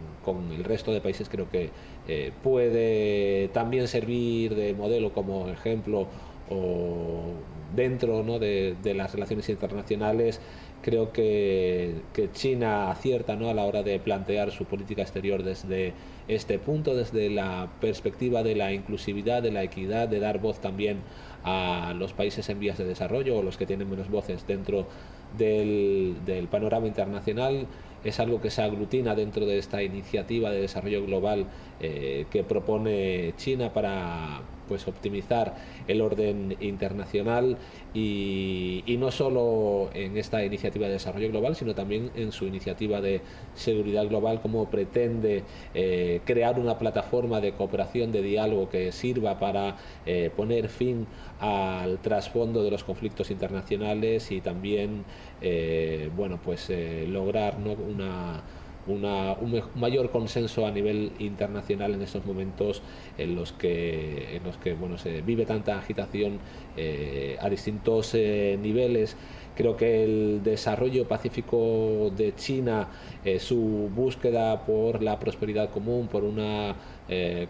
el 0.52 0.64
resto 0.64 0.94
de 0.94 1.02
países 1.02 1.28
creo 1.28 1.50
que 1.50 1.72
eh, 2.08 2.32
puede 2.44 3.48
también 3.48 3.88
servir 3.88 4.54
de 4.54 4.76
modelo 4.76 5.12
como 5.12 5.50
ejemplo 5.50 6.08
o 6.52 7.34
dentro 7.76 8.24
de, 8.40 8.76
las 8.96 9.14
relaciones 9.14 9.50
internacionales 9.50 10.40
creo 10.82 11.12
que, 11.12 11.96
China 12.34 12.92
acierta 12.92 13.36
¿no? 13.36 13.50
a 13.50 13.54
la 13.54 13.66
hora 13.66 13.84
de 13.84 14.00
plantear 14.00 14.52
su 14.52 14.66
política 14.66 15.02
exterior 15.02 15.44
desde 15.44 15.94
este 16.28 16.60
punto, 16.60 16.96
desde 16.96 17.30
la 17.30 17.70
perspectiva 17.82 18.44
de 18.44 18.56
la 18.56 18.72
inclusividad, 18.72 19.42
de 19.42 19.52
la 19.52 19.64
equidad, 19.64 20.08
de 20.08 20.20
dar 20.20 20.40
voz 20.40 20.60
también 20.60 21.00
a 21.44 21.94
los 21.98 22.14
países 22.14 22.50
en 22.50 22.60
vías 22.60 22.78
de 22.78 22.86
desarrollo 22.86 23.38
o 23.38 23.44
los 23.44 23.58
que 23.58 23.66
tienen 23.66 23.90
menos 23.90 24.10
voces 24.10 24.46
dentro 24.48 24.88
del, 25.38 26.48
panorama 26.50 26.88
internacional. 26.88 27.68
Es 28.04 28.20
algo 28.20 28.40
que 28.40 28.50
se 28.50 28.62
aglutina 28.62 29.14
dentro 29.14 29.46
de 29.46 29.58
esta 29.58 29.84
iniciativa 29.84 30.52
de 30.52 30.62
desarrollo 30.62 31.06
global 31.06 31.48
eh, 31.82 32.26
que 32.32 32.44
propone 32.44 33.34
China 33.36 33.74
para 33.74 34.42
pues 34.70 34.88
optimizar 34.88 35.56
el 35.88 36.00
orden 36.00 36.56
internacional 36.62 37.58
y, 37.94 38.96
no 39.00 39.12
solo 39.12 39.90
en 39.94 40.18
esta 40.18 40.44
iniciativa 40.44 40.88
de 40.88 40.94
desarrollo 40.94 41.30
global, 41.30 41.56
sino 41.56 41.74
también 41.74 42.12
en 42.16 42.34
su 42.34 42.46
iniciativa 42.46 43.00
de 43.00 43.22
seguridad 43.56 44.08
global, 44.08 44.42
como 44.42 44.70
pretende 44.70 45.44
eh, 45.74 46.20
crear 46.26 46.60
una 46.60 46.78
plataforma 46.78 47.40
de 47.40 47.54
cooperación, 47.54 48.12
de 48.12 48.22
diálogo 48.22 48.70
que 48.70 48.92
sirva 48.92 49.40
para 49.40 49.78
eh, 50.06 50.30
poner 50.36 50.68
fin 50.68 51.08
al 51.40 52.00
trasfondo 52.00 52.62
de 52.62 52.72
los 52.72 52.84
conflictos 52.84 53.32
internacionales 53.32 54.32
y 54.32 54.42
también 54.42 55.06
eh, 55.42 56.10
bueno 56.16 56.40
pues 56.44 56.70
lograr 57.08 57.56
una 57.58 58.44
un 58.88 59.62
mayor 59.76 60.10
consenso 60.10 60.66
a 60.66 60.72
nivel 60.72 61.12
internacional 61.20 61.94
en 61.94 62.02
estos 62.02 62.26
momentos 62.26 62.82
en 63.18 63.36
los 63.36 63.52
que, 63.52 64.38
en 64.38 64.44
los 64.44 64.58
que 64.58 64.74
bueno, 64.74 64.98
se 64.98 65.22
vive 65.22 65.46
tanta 65.46 65.78
agitación 65.78 66.40
eh, 66.78 67.38
a 67.40 67.50
distintos 67.50 68.14
eh, 68.14 68.58
niveles. 68.62 69.16
Creo 69.56 69.76
que 69.76 70.04
el 70.06 70.42
desarrollo 70.42 71.08
pacífico 71.08 72.12
de 72.16 72.34
China, 72.36 72.88
eh, 73.26 73.40
su 73.40 73.90
búsqueda 73.94 74.66
por 74.66 75.04
la 75.04 75.20
prosperidad 75.20 75.70
común, 75.70 76.08
por 76.08 76.24
una 76.24 76.76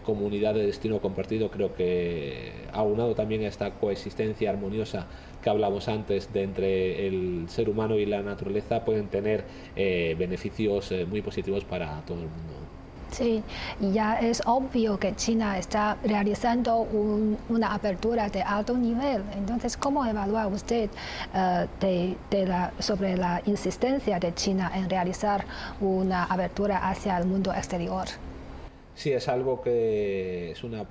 comunidad 0.04 0.54
de 0.54 0.64
destino 0.64 1.00
compartido, 1.00 1.50
creo 1.50 1.74
que 1.74 2.50
aunado 2.72 3.14
también 3.14 3.44
a 3.44 3.48
esta 3.48 3.72
coexistencia 3.72 4.48
armoniosa 4.48 5.06
que 5.42 5.50
hablamos 5.50 5.88
antes 5.88 6.32
de 6.32 6.42
entre 6.42 7.06
el 7.06 7.48
ser 7.48 7.68
humano 7.68 7.96
y 7.96 8.06
la 8.06 8.22
naturaleza 8.22 8.84
pueden 8.84 9.08
tener 9.08 9.44
eh, 9.76 10.14
beneficios 10.18 10.92
eh, 10.92 11.06
muy 11.06 11.22
positivos 11.22 11.64
para 11.64 12.00
todo 12.02 12.18
el 12.18 12.28
mundo. 12.28 12.60
Sí, 13.10 13.42
ya 13.80 14.20
es 14.20 14.40
obvio 14.46 14.98
que 14.98 15.16
China 15.16 15.58
está 15.58 15.96
realizando 16.04 16.86
una 17.48 17.74
apertura 17.74 18.28
de 18.28 18.40
alto 18.40 18.76
nivel. 18.76 19.24
Entonces, 19.36 19.76
¿cómo 19.76 20.06
evalúa 20.06 20.46
usted 20.46 20.88
eh, 21.34 22.16
sobre 22.78 23.16
la 23.16 23.42
insistencia 23.46 24.20
de 24.20 24.32
China 24.34 24.70
en 24.74 24.88
realizar 24.88 25.44
una 25.80 26.24
apertura 26.24 26.88
hacia 26.88 27.18
el 27.18 27.26
mundo 27.26 27.52
exterior? 27.52 28.06
Sí, 28.94 29.12
es 29.12 29.28
algo 29.28 29.60
que 29.60 30.52
es 30.52 30.62
una 30.62 30.84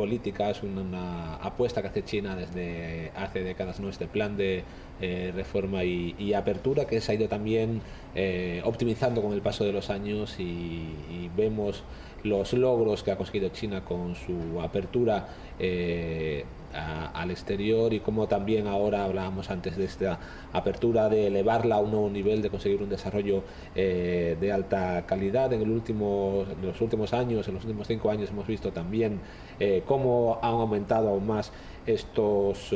política, 0.00 0.48
es 0.48 0.62
una, 0.62 1.34
apuesta 1.36 1.82
que 1.82 1.88
hace 1.88 2.02
China 2.04 2.34
desde 2.34 3.12
hace 3.14 3.42
décadas, 3.42 3.80
¿no? 3.80 3.90
este 3.90 4.06
plan 4.06 4.34
de 4.34 4.64
eh, 5.02 5.30
reforma 5.34 5.84
y, 5.84 6.32
apertura 6.32 6.86
que 6.86 7.02
se 7.02 7.12
ha 7.12 7.14
ido 7.16 7.28
también 7.28 7.82
eh, 8.14 8.62
optimizando 8.64 9.20
con 9.20 9.34
el 9.34 9.42
paso 9.42 9.64
de 9.64 9.72
los 9.72 9.90
años 9.90 10.36
y 10.38 11.28
vemos 11.36 11.84
los 12.22 12.52
logros 12.52 13.02
que 13.02 13.10
ha 13.10 13.16
conseguido 13.16 13.48
China 13.50 13.84
con 13.84 14.14
su 14.14 14.60
apertura 14.60 15.28
eh, 15.58 16.44
al 16.72 17.30
exterior 17.30 17.92
y 17.92 18.00
como 18.00 18.28
también 18.28 18.66
ahora 18.66 19.04
hablábamos 19.04 19.50
antes 19.50 19.76
de 19.76 19.84
esta 19.84 20.18
apertura 20.52 21.08
de 21.08 21.26
elevarla 21.26 21.76
a 21.76 21.78
un 21.80 21.90
nuevo 21.90 22.10
nivel, 22.10 22.42
de 22.42 22.50
conseguir 22.50 22.82
un 22.82 22.88
desarrollo 22.88 23.42
eh, 23.74 24.36
de 24.40 24.52
alta 24.52 25.04
calidad. 25.06 25.52
En, 25.52 25.60
los 25.68 26.80
últimos 26.80 27.12
años, 27.12 27.48
en 27.48 27.54
los 27.54 27.64
últimos 27.64 27.86
cinco 27.86 28.10
años 28.10 28.30
hemos 28.30 28.46
visto 28.46 28.72
también 28.72 29.20
eh, 29.58 29.82
cómo 29.86 30.38
han 30.42 30.54
aumentado 30.54 31.08
aún 31.08 31.26
más 31.26 31.52
estos 31.86 32.72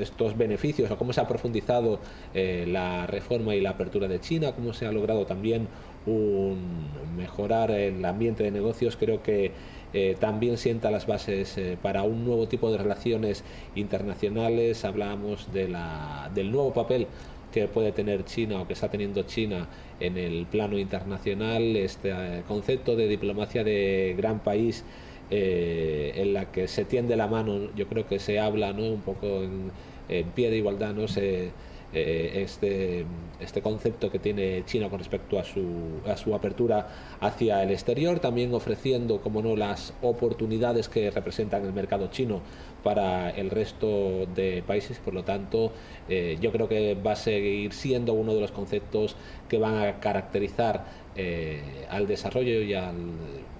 estos 0.00 0.36
beneficios 0.36 0.90
o 0.90 0.96
cómo 0.96 1.12
se 1.12 1.20
ha 1.20 1.28
profundizado 1.28 2.00
eh, 2.34 2.64
la 2.66 3.06
reforma 3.06 3.54
y 3.54 3.60
la 3.60 3.70
apertura 3.70 4.08
de 4.08 4.20
China, 4.20 4.52
cómo 4.52 4.72
se 4.72 4.86
ha 4.86 4.92
logrado 4.92 5.26
también 5.26 5.68
un 6.06 6.88
mejorar 7.16 7.70
el 7.70 8.02
ambiente 8.04 8.42
de 8.42 8.50
negocios, 8.50 8.96
creo 8.96 9.22
que 9.22 9.52
eh, 9.92 10.16
también 10.18 10.56
sienta 10.56 10.90
las 10.90 11.06
bases 11.06 11.58
eh, 11.58 11.76
para 11.80 12.02
un 12.04 12.24
nuevo 12.24 12.46
tipo 12.46 12.70
de 12.70 12.78
relaciones 12.78 13.44
internacionales. 13.74 14.84
Hablábamos 14.84 15.52
de 15.52 15.68
la, 15.68 16.30
del 16.34 16.52
nuevo 16.52 16.72
papel 16.72 17.06
que 17.52 17.66
puede 17.66 17.90
tener 17.90 18.24
China 18.24 18.62
o 18.62 18.66
que 18.66 18.74
está 18.74 18.88
teniendo 18.88 19.22
China 19.24 19.68
en 19.98 20.16
el 20.16 20.46
plano 20.46 20.78
internacional, 20.78 21.76
este 21.76 22.10
eh, 22.10 22.42
concepto 22.46 22.94
de 22.94 23.08
diplomacia 23.08 23.64
de 23.64 24.14
gran 24.16 24.40
país 24.40 24.84
en 25.32 26.34
la 26.34 26.50
que 26.50 26.66
se 26.66 26.84
tiende 26.84 27.14
la 27.14 27.28
mano, 27.28 27.72
yo 27.76 27.86
creo 27.86 28.04
que 28.04 28.18
se 28.18 28.40
habla 28.40 28.72
¿no? 28.72 28.82
un 28.82 29.00
poco 29.00 29.44
en, 29.44 29.70
en 30.08 30.26
pie 30.30 30.50
de 30.50 30.56
igualdad, 30.56 30.92
no 30.92 31.06
se 31.06 31.52
eh, 31.92 32.42
este, 32.42 33.04
este 33.40 33.62
concepto 33.62 34.10
que 34.10 34.18
tiene 34.18 34.64
China 34.64 34.88
con 34.88 34.98
respecto 34.98 35.38
a 35.38 35.44
su, 35.44 36.00
a 36.06 36.16
su 36.16 36.34
apertura 36.34 36.88
hacia 37.20 37.62
el 37.62 37.70
exterior, 37.70 38.20
también 38.20 38.54
ofreciendo, 38.54 39.20
como 39.20 39.42
no, 39.42 39.56
las 39.56 39.92
oportunidades 40.02 40.88
que 40.88 41.10
representan 41.10 41.64
el 41.64 41.72
mercado 41.72 42.08
chino 42.08 42.42
para 42.82 43.30
el 43.30 43.50
resto 43.50 44.26
de 44.34 44.62
países. 44.66 44.98
Por 44.98 45.14
lo 45.14 45.24
tanto, 45.24 45.72
eh, 46.08 46.38
yo 46.40 46.52
creo 46.52 46.68
que 46.68 46.94
va 46.94 47.12
a 47.12 47.16
seguir 47.16 47.72
siendo 47.72 48.12
uno 48.12 48.34
de 48.34 48.40
los 48.40 48.52
conceptos 48.52 49.16
que 49.48 49.58
van 49.58 49.76
a 49.76 50.00
caracterizar 50.00 50.84
eh, 51.16 51.86
al 51.90 52.06
desarrollo 52.06 52.62
y, 52.62 52.74
al, 52.74 52.94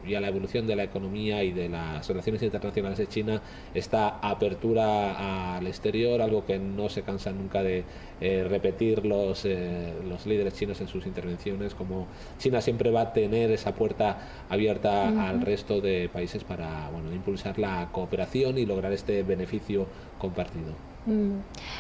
y, 0.06 0.14
a 0.14 0.20
la 0.20 0.28
evolución 0.28 0.66
de 0.66 0.76
la 0.76 0.84
economía 0.84 1.42
y 1.44 1.52
de 1.52 1.68
las 1.68 2.08
relaciones 2.08 2.42
internacionales 2.42 2.98
de 2.98 3.06
China 3.06 3.42
esta 3.74 4.18
apertura 4.20 5.56
al 5.56 5.66
exterior, 5.66 6.20
algo 6.20 6.44
que 6.44 6.58
no 6.58 6.88
se 6.88 7.02
cansa 7.02 7.32
nunca 7.32 7.62
de 7.62 7.84
eh, 8.20 8.46
repetir 8.48 9.06
los, 9.06 9.44
eh, 9.44 9.94
los 10.08 10.26
líderes 10.26 10.54
chinos 10.54 10.80
en 10.80 10.88
sus 10.88 11.06
intervenciones, 11.06 11.74
como 11.74 12.06
China 12.38 12.60
siempre 12.60 12.90
va 12.90 13.02
a 13.02 13.12
tener 13.12 13.50
esa 13.50 13.74
puerta 13.74 14.44
abierta 14.48 15.28
al 15.28 15.40
resto 15.40 15.80
de 15.80 16.08
países 16.12 16.44
para 16.44 16.90
bueno, 16.90 17.12
impulsar 17.12 17.58
la 17.58 17.88
cooperación 17.92 18.58
y 18.58 18.66
lograr 18.66 18.92
este 18.92 19.22
beneficio 19.22 19.86
compartido. 20.18 20.89
Mm. 21.06 21.38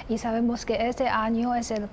Y 0.08 0.18
sabemos 0.18 0.64
que 0.64 0.88
este 0.88 1.08
año 1.08 1.54
es 1.54 1.70
el 1.70 1.86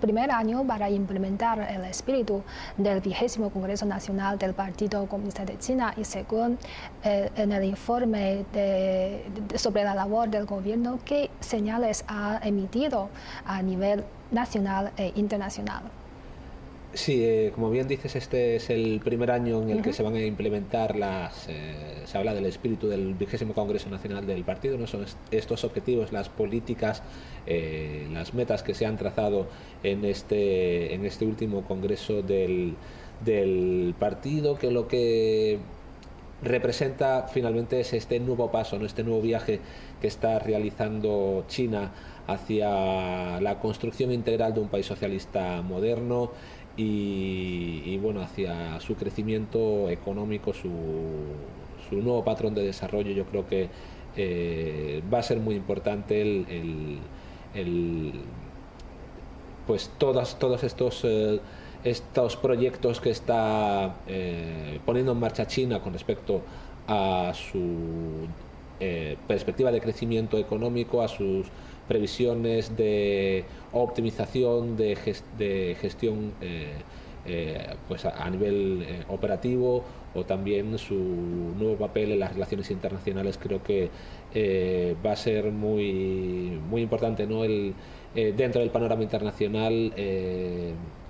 primer 0.00 0.30
año 0.30 0.64
para 0.64 0.90
implementar 0.90 1.60
el 1.60 1.84
espíritu 1.84 2.42
del 2.76 3.00
vigésimo 3.00 3.50
Congreso 3.50 3.86
Nacional 3.86 4.38
del 4.38 4.54
Partido 4.54 5.06
Comunista 5.06 5.44
de 5.44 5.58
China 5.58 5.94
y 5.96 6.04
según 6.04 6.58
eh, 7.04 7.30
en 7.36 7.52
el 7.52 7.64
informe 7.64 8.44
sobre 9.54 9.84
la 9.84 9.94
labor 9.94 10.28
del 10.28 10.46
gobierno, 10.46 10.98
¿qué 11.04 11.30
señales 11.40 12.04
ha 12.08 12.40
emitido 12.42 13.08
a 13.46 13.62
nivel 13.62 14.04
nacional 14.30 14.92
e 14.96 15.12
internacional? 15.14 15.82
Sí, 16.94 17.24
eh, 17.24 17.50
como 17.52 17.70
bien 17.70 17.88
dices, 17.88 18.14
este 18.14 18.54
es 18.54 18.70
el 18.70 19.00
primer 19.00 19.32
año 19.32 19.60
en 19.60 19.70
el 19.70 19.82
que 19.82 19.92
se 19.92 20.04
van 20.04 20.14
a 20.14 20.24
implementar 20.24 20.94
las. 20.94 21.48
Eh, 21.48 21.74
se 22.04 22.16
habla 22.16 22.34
del 22.34 22.46
espíritu 22.46 22.86
del 22.86 23.14
vigésimo 23.14 23.52
Congreso 23.52 23.90
Nacional 23.90 24.24
del 24.26 24.44
Partido, 24.44 24.78
no 24.78 24.86
son 24.86 25.04
estos 25.32 25.64
objetivos, 25.64 26.12
las 26.12 26.28
políticas, 26.28 27.02
eh, 27.48 28.06
las 28.12 28.32
metas 28.32 28.62
que 28.62 28.74
se 28.74 28.86
han 28.86 28.96
trazado 28.96 29.48
en 29.82 30.04
este, 30.04 30.94
en 30.94 31.04
este 31.04 31.24
último 31.24 31.64
Congreso 31.64 32.22
del, 32.22 32.76
del 33.24 33.96
partido, 33.98 34.56
que 34.56 34.70
lo 34.70 34.86
que 34.86 35.58
representa 36.42 37.26
finalmente 37.26 37.80
es 37.80 37.92
este 37.92 38.20
nuevo 38.20 38.52
paso, 38.52 38.78
¿no? 38.78 38.86
este 38.86 39.02
nuevo 39.02 39.20
viaje 39.20 39.58
que 40.00 40.06
está 40.06 40.38
realizando 40.38 41.44
China 41.48 41.90
hacia 42.26 43.40
la 43.40 43.58
construcción 43.60 44.12
integral 44.12 44.54
de 44.54 44.60
un 44.60 44.68
país 44.68 44.86
socialista 44.86 45.60
moderno 45.62 46.30
y, 46.76 47.96
bueno, 47.98 48.20
hacia 48.20 48.80
su 48.80 48.96
crecimiento 48.96 49.88
económico, 49.88 50.52
su, 50.52 50.70
su, 51.88 51.96
nuevo 51.96 52.24
patrón 52.24 52.54
de 52.54 52.64
desarrollo, 52.64 53.12
yo 53.12 53.24
creo 53.26 53.46
que 53.46 53.68
eh, 54.16 55.02
va 55.12 55.18
a 55.18 55.22
ser 55.22 55.38
muy 55.38 55.54
importante 55.54 56.20
el, 56.20 56.98
el, 57.54 58.12
pues 59.66 59.90
todas, 59.98 60.38
todos 60.38 60.64
estos, 60.64 61.02
eh, 61.04 61.40
estos 61.84 62.36
proyectos 62.36 63.00
que 63.00 63.10
está 63.10 63.94
eh, 64.08 64.80
poniendo 64.84 65.12
en 65.12 65.20
marcha 65.20 65.46
China 65.46 65.80
con 65.80 65.92
respecto 65.92 66.42
a 66.88 67.32
su 67.34 68.26
perspectiva 69.26 69.72
de 69.72 69.80
crecimiento 69.80 70.36
económico, 70.36 71.00
a 71.00 71.08
sus 71.08 71.46
previsiones 71.88 72.76
de 72.76 73.44
optimización 73.72 74.76
de, 74.76 74.96
gestión 75.80 76.32
eh, 76.40 76.72
eh, 77.26 77.74
pues 77.88 78.04
a, 78.04 78.28
nivel 78.30 78.82
eh, 78.82 79.02
operativo 79.08 79.84
o 80.14 80.24
también 80.24 80.78
su 80.78 80.94
nuevo 80.94 81.76
papel 81.76 82.12
en 82.12 82.20
las 82.20 82.32
relaciones 82.32 82.70
internacionales 82.70 83.38
creo 83.40 83.62
que 83.62 83.90
va 85.04 85.12
a 85.12 85.16
ser 85.16 85.50
muy 85.50 86.58
muy 86.68 86.82
importante 86.82 87.26
no 87.26 87.42
el 87.44 87.74
dentro 88.14 88.60
del 88.60 88.70
panorama 88.70 89.02
internacional 89.02 89.92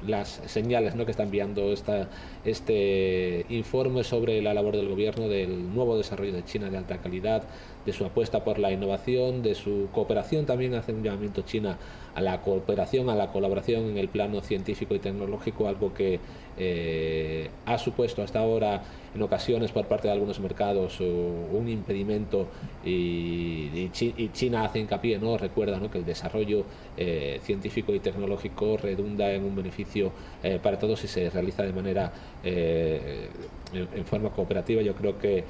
las 0.07 0.41
señales 0.47 0.95
¿no? 0.95 1.05
que 1.05 1.11
está 1.11 1.23
enviando 1.23 1.73
esta, 1.73 2.09
este 2.45 3.47
informe 3.49 4.05
sobre 4.05 4.41
la 4.43 4.55
labor 4.55 4.77
del 4.77 4.89
gobierno 4.89 5.29
del 5.29 5.75
nuevo 5.75 5.97
desarrollo 5.97 6.33
de 6.33 6.45
China 6.45 6.71
de 6.71 6.79
alta 6.79 6.99
calidad, 6.99 7.45
de 7.85 7.93
su 7.93 8.05
apuesta 8.05 8.45
por 8.45 8.59
la 8.59 8.73
innovación, 8.73 9.43
de 9.43 9.55
su 9.55 9.89
cooperación, 9.93 10.47
también 10.47 10.75
hace 10.75 10.93
un 10.93 11.03
llamamiento 11.03 11.43
China 11.43 11.79
a 12.15 12.21
la 12.21 12.41
cooperación, 12.43 13.11
a 13.11 13.15
la 13.15 13.33
colaboración 13.33 13.91
en 13.91 13.99
el 13.99 14.09
plano 14.09 14.41
científico 14.41 14.95
y 14.95 15.01
tecnológico, 15.01 15.67
algo 15.67 15.93
que 15.93 16.21
eh, 16.57 17.51
ha 17.67 17.77
supuesto 17.79 18.23
hasta 18.23 18.39
ahora 18.39 18.83
en 19.13 19.23
ocasiones 19.23 19.73
por 19.73 19.87
parte 19.87 20.07
de 20.07 20.13
algunos 20.13 20.39
mercados 20.39 21.01
un 21.01 21.69
impedimento 21.69 22.47
y, 22.85 23.91
China 24.33 24.65
hace 24.65 24.79
hincapié, 24.79 25.19
¿no? 25.19 25.37
recuerda 25.37 25.79
¿no? 25.79 25.91
que 25.91 25.99
el 25.99 26.05
desarrollo 26.05 26.65
eh, 26.97 27.41
científico 27.43 27.95
y 27.95 28.01
tecnológico 28.01 28.77
redunda 28.77 29.33
en 29.33 29.45
un 29.45 29.55
beneficio 29.57 30.13
eh, 30.43 30.59
para 30.63 30.79
todos 30.79 31.01
si 31.01 31.09
se 31.09 31.31
realiza 31.31 31.63
de 31.65 31.73
manera 31.73 32.13
en, 32.45 34.05
forma 34.05 34.31
cooperativa. 34.31 34.83
Yo 34.83 34.95
creo 34.95 35.19
que 35.19 35.45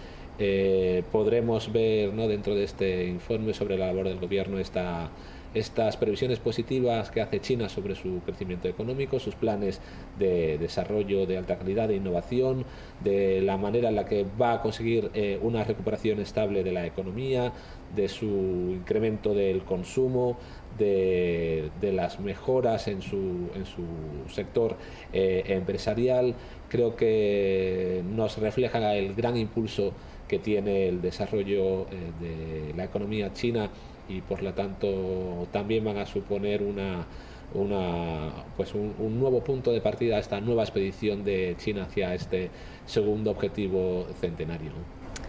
podremos 1.13 1.73
ver 1.73 2.13
¿no? 2.13 2.27
dentro 2.27 2.55
de 2.55 2.65
este 2.65 3.07
informe 3.07 3.55
sobre 3.55 3.79
la 3.79 3.87
labor 3.87 4.09
del 4.09 4.19
gobierno 4.19 4.59
esta 4.59 5.11
estas 5.55 5.97
previsiones 5.97 6.41
positivas 6.41 7.11
que 7.11 7.21
hace 7.21 7.41
China 7.41 7.69
sobre 7.69 7.95
su 7.95 8.21
crecimiento 8.25 8.69
económico, 8.69 9.21
sus 9.21 9.37
planes 9.37 9.81
de 10.19 10.59
desarrollo 10.59 11.27
de 11.27 11.39
alta 11.39 11.57
calidad, 11.57 11.89
de 11.89 11.97
innovación, 11.97 12.65
de 13.03 13.41
la 13.41 13.57
manera 13.57 13.89
en 13.89 13.95
la 13.95 14.05
que 14.05 14.27
va 14.41 14.55
a 14.55 14.63
conseguir 14.63 15.11
eh, 15.15 15.39
una 15.41 15.63
recuperación 15.63 16.21
estable 16.21 16.65
de 16.65 16.73
la 16.73 16.85
economía, 16.87 17.53
de 17.95 18.09
su 18.09 18.27
incremento 18.27 19.33
del 19.33 19.63
consumo, 19.63 20.37
de, 20.77 21.71
las 21.81 22.19
mejoras 22.19 22.89
en 22.89 23.01
su, 23.01 23.49
en 23.55 23.65
su 23.65 23.85
sector 24.33 24.77
eh, 25.13 25.45
empresarial. 25.47 26.35
Creo 26.69 26.97
que 26.97 28.03
nos 28.13 28.39
refleja 28.39 28.95
el 28.97 29.15
gran 29.15 29.37
impulso 29.37 29.93
que 30.35 30.41
tiene 30.41 30.89
el 30.89 31.01
desarrollo 31.01 31.83
eh, 31.83 31.87
de 32.21 32.75
la 32.77 32.85
economía 32.85 33.33
china 33.33 33.71
y 34.09 34.21
por 34.21 34.43
lo 34.43 34.53
tanto 34.53 35.47
también 35.53 35.85
van 35.85 35.97
a 35.97 36.07
suponer 36.07 36.61
una, 36.61 37.07
una 37.55 38.33
pues 38.57 38.75
un, 38.75 39.21
nuevo 39.21 39.45
punto 39.45 39.71
de 39.71 39.81
partida 39.81 40.17
a 40.17 40.19
esta 40.19 40.41
nueva 40.41 40.65
expedición 40.65 41.23
de 41.23 41.55
China 41.59 41.85
hacia 41.85 42.15
este 42.15 42.51
segundo 42.85 43.31
objetivo 43.31 44.07
centenario. 44.21 44.73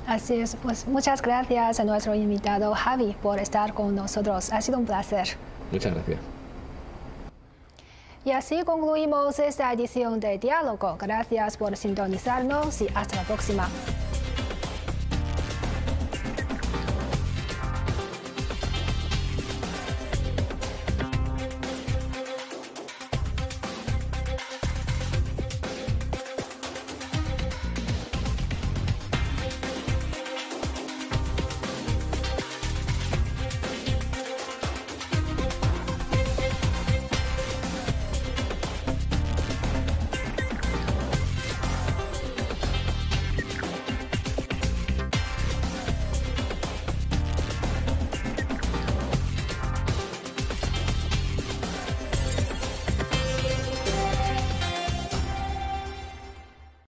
Así 0.07 0.39
es, 0.39 0.57
pues 0.63 0.87
muchas 0.87 1.21
gracias 1.21 1.79
a 1.79 1.83
nuestro 1.83 2.15
invitado 2.15 2.73
Javi 2.73 3.15
por 3.21 3.37
estar 3.37 3.75
con 3.75 3.93
nosotros. 3.93 4.51
Ha 4.51 4.59
sido 4.61 4.79
un 4.79 4.85
placer. 4.85 5.27
Muchas 5.71 5.93
gracias. 5.93 6.19
Y 8.25 8.31
así 8.31 8.63
concluimos 8.63 9.37
esta 9.37 9.71
edición 9.71 10.19
de 10.19 10.39
Diálogo. 10.39 10.97
Gracias 10.99 11.57
por 11.57 11.77
sintonizarnos 11.77 12.81
y 12.81 12.87
hasta 12.95 13.17
la 13.17 13.21
próxima. 13.21 13.69